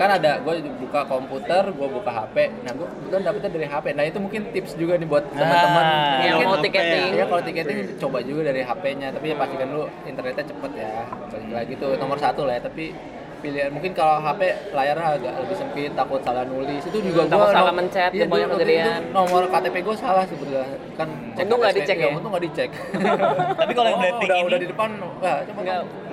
[0.00, 2.36] Kan ada, gue buka komputer, gue buka HP.
[2.64, 3.86] Nah gue kebetulan dapetnya dari HP.
[3.92, 5.84] Nah itu mungkin tips juga nih buat teman-teman.
[5.84, 6.24] Ah.
[6.24, 10.44] yang mau tiketing Ya kalau tiketing coba juga dari HP-nya, tapi ya pastikan lu internetnya
[10.48, 11.04] cepet ya.
[11.04, 12.96] Balik lagi tuh nomor satu lah ya, tapi
[13.40, 16.82] pilihan mungkin kalau HP layarnya agak lebih sempit, takut salah nulis.
[16.82, 19.00] Itu juga Hmm, takut gua salah nom- mencet, iya, kegedean.
[19.00, 20.64] itu Nomor KTP gue salah sebetulnya.
[20.94, 22.08] Kan Untung nggak KTP, dicek ya?
[22.12, 22.70] Untung nggak dicek.
[23.60, 25.60] Tapi kalau yang Oh, Blackpink udah, ini- udah di depan, wah coba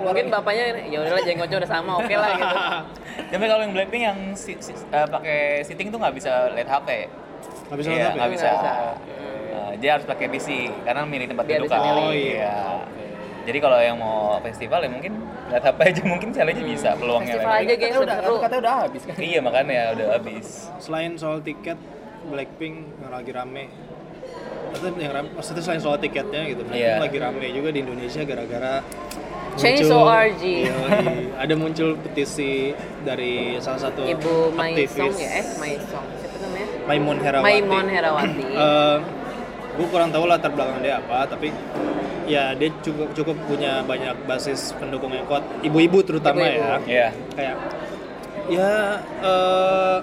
[0.00, 0.32] mungkin lagi.
[0.32, 2.56] bapaknya ya udahlah jenggotnya udah sama oke lah gitu
[3.30, 6.88] Tapi kalau yang Blackpink yang si- si- eh, pakai sitting tuh nggak bisa lihat HP.
[7.68, 8.08] Nggak bisa nggak ya?
[8.08, 8.16] bisa.
[8.16, 8.50] Nggak bisa.
[9.58, 10.48] Eh, dia harus pakai PC
[10.82, 11.92] karena milih tempat duduk bisa kan.
[11.94, 12.56] Oh, iya.
[13.48, 15.12] Jadi kalau yang mau festival ya mungkin
[15.48, 17.32] lihat HP aja mungkin challenge bisa peluangnya.
[17.34, 17.64] Festival lagi.
[17.64, 19.14] aja Katanya udah, seru katanya udah habis kan.
[19.16, 20.46] Iya makanya udah habis.
[20.76, 21.78] Selain soal tiket
[22.26, 23.64] Blackpink yang lagi rame
[24.68, 27.00] Maksudnya yang rame, maksudnya selain soal tiketnya gitu, Blackpink Iya.
[27.00, 28.74] lagi rame juga di Indonesia gara-gara
[29.56, 30.42] Change muncul- ORG.
[30.44, 31.06] Yoi.
[31.34, 32.52] ada muncul petisi
[33.00, 37.46] dari salah satu Ibu aktivis Maisong ya eh Maisong siapa namanya Maimun Herawati.
[37.48, 38.44] Maimon Herawati
[39.72, 41.48] gue kurang tahu latar belakang dia apa, tapi
[42.28, 46.60] ya dia cukup cukup punya banyak basis pendukung yang kuat, ibu-ibu terutama Ibu-ibu.
[46.60, 46.76] ya.
[46.84, 47.08] Iya.
[47.34, 47.56] Kayak
[48.48, 48.72] ya
[49.24, 49.96] eh,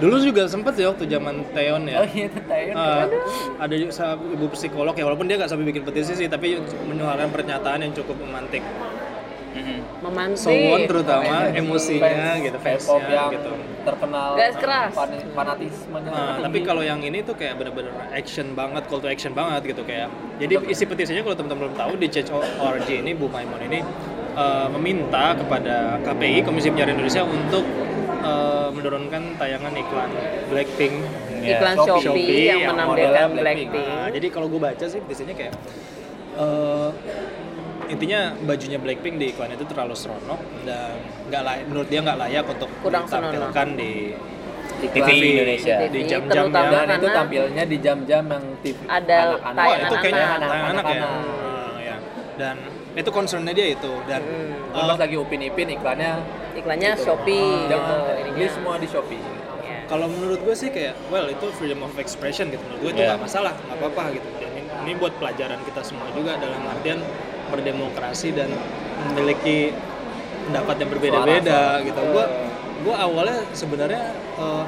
[0.00, 1.98] dulu juga sempet ya waktu zaman Teon ya.
[2.02, 3.08] Oh iya, keren.
[3.60, 3.74] ada
[4.32, 8.16] ibu psikolog ya walaupun dia nggak sampai bikin petisi sih tapi menyuarakan pernyataan yang cukup
[8.20, 8.60] memantik
[9.52, 9.76] Mhm.
[10.00, 10.40] memantik.
[10.42, 12.00] Sowon terutama emosinya
[12.32, 13.52] Fans gitu, fansnya yang gitu.
[13.82, 14.90] terkenal Garis keras.
[14.92, 19.32] fan- fanatismenya Nah, tapi kalau yang ini tuh kayak bener-bener action banget, call to action
[19.32, 20.08] banget gitu kayak.
[20.36, 23.80] Jadi isi petisinya kalau teman-teman belum tahu di Change.org ini Bu Maimon ini
[24.32, 27.64] eh, meminta kepada KPI Komisi Penyiaran Indonesia untuk
[28.22, 30.10] eh, menurunkan tayangan iklan
[30.48, 30.94] Blackpink.
[31.42, 31.90] Ya, Iklan Shopee.
[32.00, 33.70] Shopee, Shopee yang yang menampilkan Blackpink.
[33.74, 33.88] Blackpink.
[33.92, 35.54] Nah, jadi kalau gue baca sih petisinya kayak
[36.34, 36.88] eh,
[37.92, 40.96] intinya bajunya Blackpink di iklan itu terlalu seronok dan
[41.28, 43.92] nggak layak menurut dia nggak layak untuk Kurang ditampilkan di
[44.82, 45.74] TV Iklan Indonesia.
[45.78, 49.38] Di TV, jam-jam yang dan itu tampilnya di jam-jam yang TV Ada anak-anak.
[49.38, 50.84] Oh, tayangan itu kayaknya anak-anak.
[50.84, 51.02] ya.
[51.04, 51.96] Ah, ya.
[52.34, 52.56] Dan
[52.92, 54.22] itu concernnya dia itu dan
[54.72, 54.88] Hmm.
[54.88, 56.16] Pas lagi Upin Ipin iklannya
[56.56, 57.92] Iklannya Shopee jam gitu.
[57.92, 58.48] beli ininya.
[58.48, 59.20] semua di Shopee.
[59.62, 59.84] Ya.
[59.84, 63.10] kalau menurut gue sih kayak well itu freedom of expression gitu menurut gue itu Yeah.
[63.14, 66.98] nggak masalah nggak apa-apa gitu dan ini, ini buat pelajaran kita semua juga dalam artian
[67.52, 68.48] berdemokrasi dan
[69.12, 69.70] memiliki
[70.48, 72.24] pendapat yang berbeda-beda gitu gue
[72.82, 74.02] gue awalnya sebenarnya
[74.36, 74.64] uh,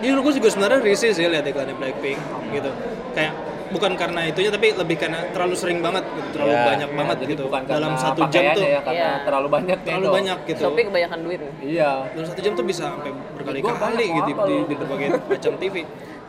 [0.00, 2.16] jujur gue juga sebenarnya risih sih lihat iklannya Blackpink
[2.56, 2.70] gitu
[3.12, 3.36] kayak
[3.70, 6.64] bukan karena itunya tapi lebih karena terlalu sering banget gitu, terlalu Ya.
[6.66, 9.10] banyak banget Jadi gitu bukan dalam satu jam tuh ya, karena Iya.
[9.22, 10.10] terlalu banyak terlalu gitu.
[10.18, 11.40] banyak gitu Shopee kebanyakan duit.
[11.62, 11.90] Iya.
[12.10, 14.66] dalam satu jam tuh bisa sampai Gua berkali-kali gitu apa di, lu?
[14.66, 15.74] di berbagai macam TV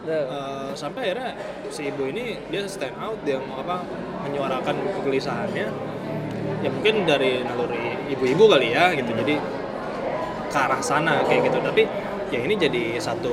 [0.01, 1.37] Eh, sampai akhirnya
[1.69, 3.85] si ibu ini dia stand out dia mau apa
[4.25, 5.67] menyuarakan kegelisahannya.
[6.61, 9.13] Ya mungkin dari naluri ibu-ibu kali ya gitu.
[9.13, 9.37] Jadi
[10.49, 11.61] ke arah sana kayak gitu.
[11.61, 11.85] Tapi
[12.33, 13.29] ya ini jadi satu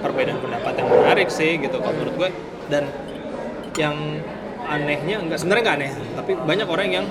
[0.00, 2.30] perbedaan pendapat yang menarik sih gitu kalau menurut gue.
[2.72, 2.88] Dan
[3.76, 4.24] yang
[4.66, 7.06] anehnya enggak sebenarnya nggak aneh tapi banyak orang yang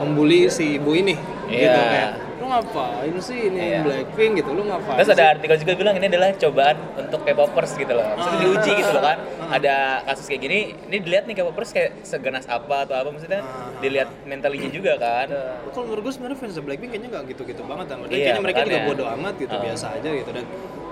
[0.00, 1.12] membuli si ibu ini
[1.44, 1.76] gitu Iya.
[1.92, 2.12] kayak
[2.46, 3.82] lu ngapain sih ini Iya.
[3.82, 7.72] Blackpink gitu lu ngapain Terus ada sih?" artikel juga bilang ini adalah cobaan untuk K-popers
[7.74, 8.06] gitu loh.
[8.06, 8.42] Maksudnya Ah.
[8.46, 9.18] diuji gitu loh kan.
[9.18, 9.56] Ah.
[9.58, 9.74] Ada
[10.06, 13.74] kasus kayak gini, ini dilihat nih K-popers kayak seganas apa atau apa maksudnya Ah.
[13.76, 15.26] dilihat mentalinya juga kan.
[15.66, 18.04] Kalau menurut gue sebenarnya fans Blackpink kayaknya nggak gitu-gitu banget sama.
[18.04, 18.88] Dan Iya, kayaknya mereka juga makanya.
[18.88, 20.44] bodo amat gitu, biasa aja gitu dan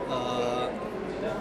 [0.04, 0.63] eh,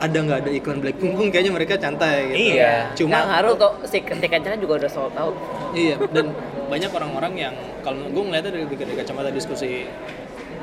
[0.04, 2.60] ada nggak ada iklan Blackpink pun kayaknya mereka cantai gitu.
[2.60, 2.92] Iya.
[2.94, 5.36] Cuma Nggak ngaruh kok si ketika kan juga udah sold out.
[5.72, 6.36] iya dan
[6.68, 9.88] banyak orang-orang yang kalau gue ngeliatnya dari, dari kacamata diskusi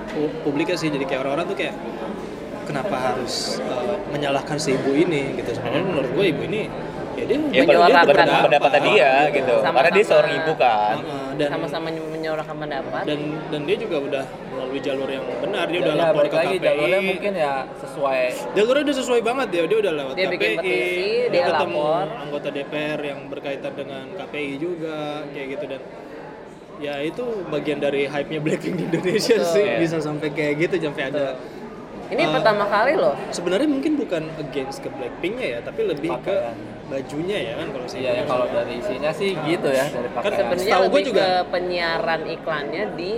[0.09, 1.75] pu- publiknya sih jadi kayak orang-orang tuh kayak
[2.63, 6.61] kenapa harus eh, menyalahkan si ibu ini gitu sebenarnya menurut gue ibu ini
[7.21, 8.05] ya dia Ya dia Menyuarakan
[8.43, 9.55] pendapat dia gitu.
[9.55, 9.77] Sama-sama.
[9.77, 10.97] Karena dia seorang ibu kan.
[10.97, 13.03] Heeh, dan Sama-sama menyuarakan pendapat.
[13.05, 16.49] dan dan dia juga udah melalui jalur yang benar dia udah Ya, lapor ke lagi
[16.51, 20.33] KPI jalurnya mungkin ya sesuai jalurnya udah sesuai banget ya dia udah lewat Dia KPI
[20.33, 22.07] bikin petisi, dia ketemu lapor.
[22.21, 25.81] anggota DPR yang berkaitan dengan KPI juga kayak gitu dan
[26.79, 29.49] ya itu bagian dari hype-nya Blackpink di Indonesia Betul.
[29.51, 29.79] sih Iya.
[29.79, 31.27] bisa sampai kayak gitu sampai ada
[32.07, 33.15] Ini Uh, pertama kali loh.
[33.31, 36.57] sebenarnya mungkin bukan against ke Blackpinknya ya tapi lebih ke Pakaian.
[36.91, 40.15] Bajunya ya kan kalau sih Iya ya kalau dari isinya sih gitu ya dari Kan
[40.19, 40.35] pakaian.
[40.37, 43.13] Sebenarnya setahu gue lebih juga- ke penyiaran iklannya di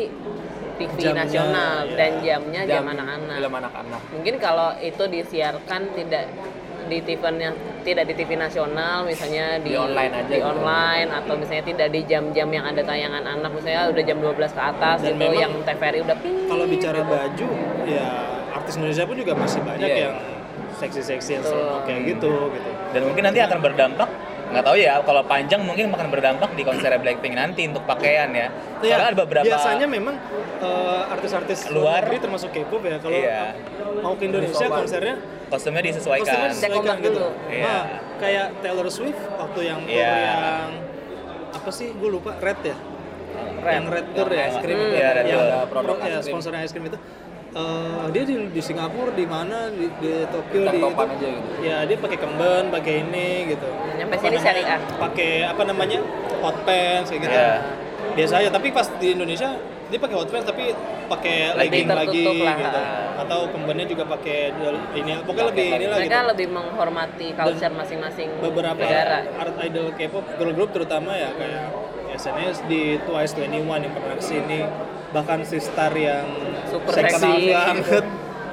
[0.72, 1.94] TV Jamnya, nasional iya.
[1.94, 3.36] dan jamnya jam anak-anak.
[3.38, 4.00] Film anak-anak.
[4.10, 6.24] Mungkin kalau itu disiarkan tidak
[6.82, 10.44] di TV nya tidak di TV nasional misalnya di, Di online aja di gitu.
[10.44, 14.62] online atau misalnya tidak di jam-jam yang ada tayangan anak misalnya udah jam 12 ke
[14.64, 17.48] atas Dan itu memang yang TVRI udah ping kalau bicara baju
[17.86, 18.06] ya
[18.52, 19.98] artis Indonesia pun juga masih banyak Iya.
[20.02, 20.14] yang
[20.82, 24.08] seksi-seksi yang seronok kayak gitu gitu Dan mungkin nanti akan berdampak
[24.52, 28.52] nggak tahu ya kalau panjang mungkin akan berdampak di konser Blackpink nanti untuk pakaian ya.
[28.84, 30.20] Iya, Karena ada beberapa biasanya memang
[30.60, 31.72] eh, artis-artis Luar.
[31.72, 33.56] luar negeri termasuk K-pop ya kalau Iya.
[34.04, 35.16] mau ke Indonesia konsernya
[35.48, 36.24] kostumnya disesuaikan.
[36.28, 37.28] kostumnya disesuaikan dulu.
[37.48, 37.64] Iya.
[37.64, 37.82] Nah,
[38.20, 40.12] kayak Taylor Swift waktu yang Iya.
[40.12, 40.68] yang
[41.52, 42.76] apa sih gue lupa Red ya
[43.62, 43.72] Red.
[43.72, 46.72] yang Red Tour ya es krim itu Iya, ya, Red yang produk ya, sponsornya es
[46.72, 46.98] krim itu
[47.52, 49.68] Eh, dia di, di Singapura di mana?
[49.68, 51.50] Di, di Tokyo di itu, aja gitu.
[51.60, 53.68] ya dia pakai kemben pakai ini gitu.
[54.00, 54.80] Nyampe sini syariah.
[54.96, 56.00] pakai apa namanya?
[56.40, 57.36] Hot pants kayak gitu.
[57.36, 57.56] Iya.
[58.12, 59.56] biasa aja tapi pas di Indonesia
[59.88, 60.72] dia pakai hot pants tapi
[61.12, 62.56] pakai legging lagi lah.
[62.56, 62.80] gitu.
[63.24, 64.52] atau kembennya juga pakai
[64.96, 66.28] ini pokoknya lebih inilah mereka gitu.
[66.32, 69.28] Lebih menghormati culture masing-masing beberapa negara.
[69.36, 71.68] art idol K-pop girl group terutama ya kayak
[72.12, 74.60] SNSD, Twice 21 yang pernah ke sini.
[75.12, 76.24] Bahkan Sistar yang
[76.72, 77.52] Super seksi.
[77.52, 78.04] banget.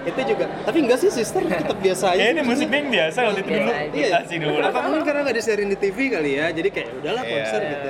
[0.02, 0.46] Itu juga.
[0.64, 1.42] Tapi enggak sih Sister?
[1.64, 2.24] Tetap biasa aja.
[2.30, 3.70] Ini musik band biasa waktu itu dulu.
[3.70, 3.84] aja.
[3.92, 4.08] iya.
[4.20, 4.60] Kasih dulu.
[4.62, 6.46] apa mungkin karena nggak disiarin di TV kali ya?
[6.50, 7.32] Jadi kayak udahlah Iya.
[7.34, 7.90] konser gitu.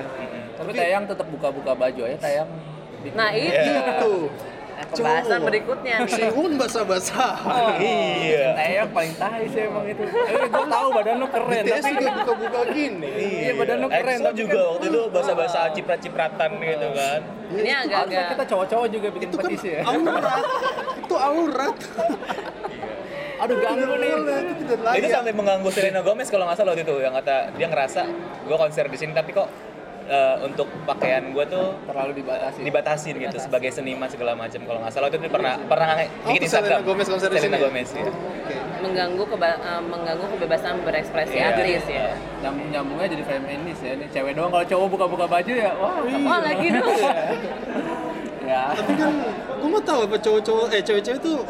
[0.56, 2.50] Tapi tayang tetap buka-buka baju aja tayang.
[3.16, 4.28] nah itu
[4.80, 4.88] Iya.
[4.88, 7.34] Nah, pembahasan berikutnya si Un basah-basah
[7.78, 8.46] Iya.
[8.56, 10.04] Tayang paling tahi sih emang itu.
[10.08, 14.18] Eh, gue tahu badan lu keren, BTS tapi juga buka-buka gini Iya, badan lu keren,
[14.18, 17.20] EXO juga kan- waktu itu bahasa-bahasa ciprat-cipratan gitu kan.
[17.50, 19.82] ini harusnya agak-agak kita cowok-cowok juga bikin itu kan petisi ya.
[19.82, 20.44] aurat
[21.00, 21.78] itu aurat
[23.40, 24.12] Aduh ganggu nih.
[24.54, 27.68] itu tidak itu sampai mengganggu Selena Gomez kalau nggak salah waktu itu yang kata dia
[27.68, 28.02] ngerasa
[28.44, 29.48] gue konser di sini tapi kok
[30.10, 32.60] eh, untuk pakaian gue tuh terlalu dibatasi.
[32.60, 36.26] dibatasin gitu sebagai seniman segala macam kalau nggak salah waktu itu pernah pernah bikin Oh,
[36.26, 37.62] Selena Instagram Gomez konser di Selena sini ya?
[37.64, 38.55] Gomez ya Oke.
[38.80, 41.51] mengganggu keba- eh, mengganggu kebebasan berekspresi Iya.
[41.51, 42.07] artis ya.
[42.39, 43.91] Nyambung nyambungnya jadi feminis ya.
[43.93, 45.99] Ini cewek doang kalau cowok buka-buka baju ya, wah.
[46.01, 46.97] Oh lagi dong.
[48.41, 48.74] Ya.
[48.74, 49.12] Tapi kan
[49.60, 51.43] gue mau tahu apa cowok-cowok eh cewek-cewek tuh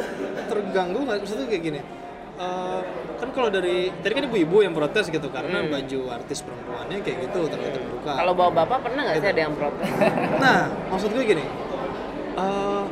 [0.48, 1.80] terganggu nggak maksudnya kayak gini.
[2.36, 2.80] Eh,
[3.20, 7.40] kan kalau dari tadi kan ibu-ibu yang protes gitu karena baju artis perempuannya kayak gitu
[7.46, 8.12] terlalu terbuka.
[8.14, 9.88] Kalau bawa bapak pernah nggak sih ada yang protes?
[10.40, 11.46] Nah, maksud gue gini.
[12.32, 12.84] eh,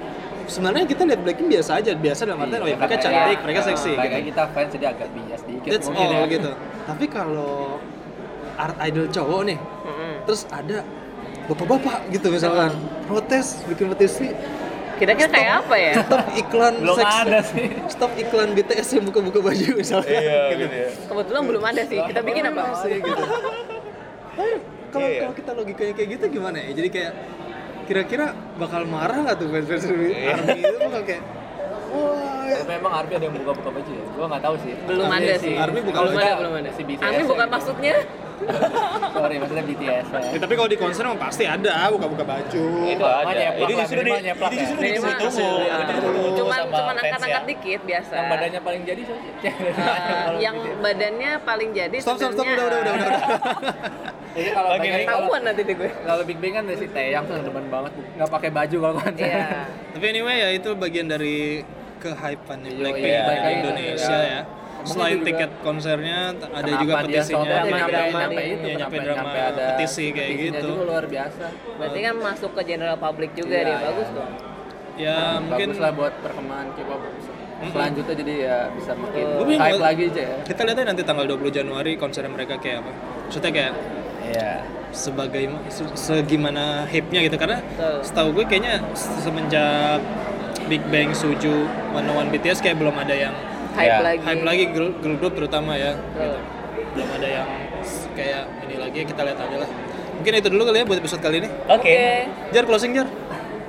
[0.46, 3.60] sebenarnya kita lihat Blackpink biasa aja, biasa dalam artian oh ya mereka Kayak- cantik, mereka
[3.60, 4.28] Nah, seksi Kayak gitu.
[4.28, 6.28] kita fans jadi agak bias dikit That's mungkin all ya.
[6.30, 6.52] gitu.
[6.86, 7.56] Tapi kalau
[8.56, 10.14] art idol cowok nih, Mm-mm.
[10.24, 10.78] terus ada
[11.46, 12.76] bapak-bapak gitu misalkan
[13.06, 14.28] protes bikin petisi
[14.98, 15.93] Kira-kira kayak apa ya?
[16.02, 17.68] stop iklan Belum seks ada sih.
[17.88, 20.60] stop iklan BTS yang buka-buka baju misalnya iya gitu.
[20.60, 22.00] gitu ya Kebetulan belum ada sih.
[22.00, 22.62] Kita bikin apa?
[22.78, 23.24] sih gitu
[24.88, 25.22] kalau Iya, iya.
[25.22, 27.12] kalau kita logikanya kayak gitu gimana ya jadi kayak
[27.84, 28.26] kira-kira
[28.56, 30.12] bakal marah nggak tuh fans-fans Army
[30.58, 31.24] itu bakal kayak
[31.88, 34.06] wah Tapi emang Army ada yang buka-buka baju ya?
[34.10, 34.74] Gua nggak tahu sih.
[34.82, 35.54] Belum Army ada sih.
[35.56, 36.70] Army bukan belum ada, belum ada.
[36.72, 37.52] Si BTS Army bukan ya.
[37.52, 37.95] maksudnya.
[39.18, 40.06] Sorry, maksudnya BTS.
[40.08, 40.20] Ya.
[40.30, 44.12] Ya, tapi kalau di konser emang pasti ada buka-buka baju itu ada ini justru di
[44.12, 44.36] ini ya.
[44.38, 45.10] justru Minimal.
[45.10, 45.50] ditunggu.
[45.58, 47.50] Itu ditunggu Cuman cuman angkat-angkat ya.
[47.50, 48.14] dikit biasa.
[48.14, 49.32] Yang badannya paling jadi siapa sih?
[49.42, 49.54] Eh,
[50.46, 53.22] yang badannya paling jadi stop stop stop udah udah udah udah, udah.
[54.38, 55.90] Jadi kalau Bang kalau Tahuan nanti deh gue.
[55.98, 59.26] kalau Big Bang kan dari si Taeyang tuh demen banget nggak pakai baju kalau konser.
[59.26, 59.46] Iya.
[59.92, 61.66] tapi anyway ya itu bagian dari
[61.98, 63.50] kehypeannya Iya, Blackpink iya, di.
[63.58, 64.42] Indonesia ya
[64.84, 69.40] selain juga- tiket konsernya ada juga petisinya Nyampe drama nyampe itu, kenapa nyampe drama nyampe
[69.40, 70.68] ada petisi kayak gitu.
[70.68, 71.46] juga luar biasa.
[71.76, 73.74] Berarti kan masuk ke general public juga Iya, dia.
[73.74, 73.88] iya.
[73.88, 74.32] Bagus dong.
[74.98, 77.02] ya mungkin bagus lah buat perkembangan K-pop
[77.68, 80.38] selanjutnya jadi ya bisa makin bingung hype lagi aja ya.
[80.44, 82.92] kita lihat aja nanti tanggal 20 Januari konser mereka kayak apa
[83.24, 83.74] maksudnya kayak
[84.24, 84.52] Iya.
[84.90, 87.62] sebagai se- segimana hype-nya gitu karena
[88.02, 90.02] setahu gue kayaknya semenjak
[90.66, 91.54] Big Bang Suju
[91.94, 93.34] 101 BTS kayak belum ada yang
[93.78, 93.98] Hype Iya.
[94.02, 94.22] lagi.
[94.24, 96.38] hype lagi girl, girl group terutama ya gitu.
[96.92, 97.48] belum ada yang
[98.12, 99.70] kayak ini lagi kita lihat aja lah
[100.12, 101.98] mungkin itu dulu kali ya buat episode kali ini oke
[102.52, 103.08] jar closing jar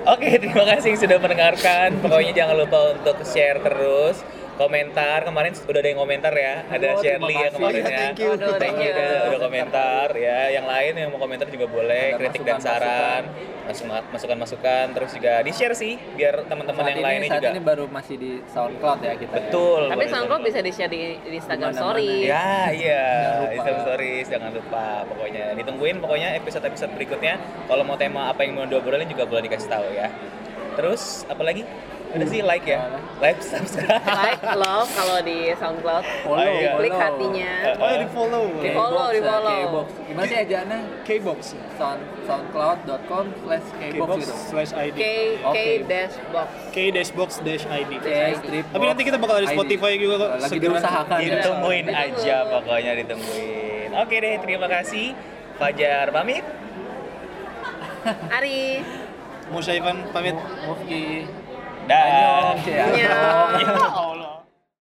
[0.09, 2.01] Oke, terima kasih sudah mendengarkan.
[2.01, 4.25] Pokoknya jangan lupa untuk share terus,
[4.59, 5.19] komentar.
[5.23, 7.55] Kemarin udah ada yang komentar ya, ada Oh, Shirley kasih.
[7.55, 7.89] kemarin ya.
[7.95, 8.31] thank you.
[8.35, 10.39] Aduh, Thank you udah, udah komentar ya.
[10.51, 13.23] Yang lain yang mau komentar juga boleh, Ada kritik dan saran,
[13.65, 17.51] masuk- masukan-masukan, terus juga di share sih, biar teman-teman yang ini, lainnya saat juga.
[17.51, 19.31] ini baru masih di SoundCloud ya kita.
[19.31, 19.37] ya.
[19.39, 19.81] Betul.
[19.87, 21.83] Tapi baru SoundCloud bisa di-share di, di Instagram Di mana-mana.
[21.95, 22.11] story.
[22.27, 23.05] Ya, iya.
[23.49, 25.45] Instagram stories jangan lupa pokoknya.
[25.55, 27.35] Ditungguin pokoknya episode-episode berikutnya.
[27.65, 30.11] Kalau mau tema apa yang mau diobrolin juga boleh dikasih tahu ya.
[30.75, 31.63] Terus apa lagi?
[32.09, 32.89] Ada sih like ya.
[33.19, 34.01] Like, subscribe.
[34.01, 36.05] Like, love kalau di SoundCloud.
[36.25, 36.73] Follow, Oh, iya.
[36.79, 37.53] Klik hatinya.
[37.77, 39.59] oh ya di follow Di follow, di K-box ya, follow.
[39.61, 39.87] K-box.
[40.09, 40.79] Gimana sih ajaannya?
[41.05, 41.39] K-box
[41.77, 44.35] Sound, soundcloud.com slash K-box gitu.
[44.49, 45.05] slash ID K
[45.45, 46.49] K dash box.
[46.71, 47.93] K dash box dash ID
[48.39, 49.49] Strip tapi nanti kita bakal ada.
[49.49, 51.29] Spotify juga kok Lagi diusahakan ya.
[51.35, 52.17] Ditungguin Ditunggu.
[52.17, 53.89] aja pokoknya ditungguin.
[53.95, 55.07] Oke deh, terima kasih.
[55.55, 56.45] Fajar pamit.
[58.31, 58.81] Ari.
[59.49, 61.25] mau Syaivan pamit Mufki.
[61.89, 64.28] 哎呦，你不好了。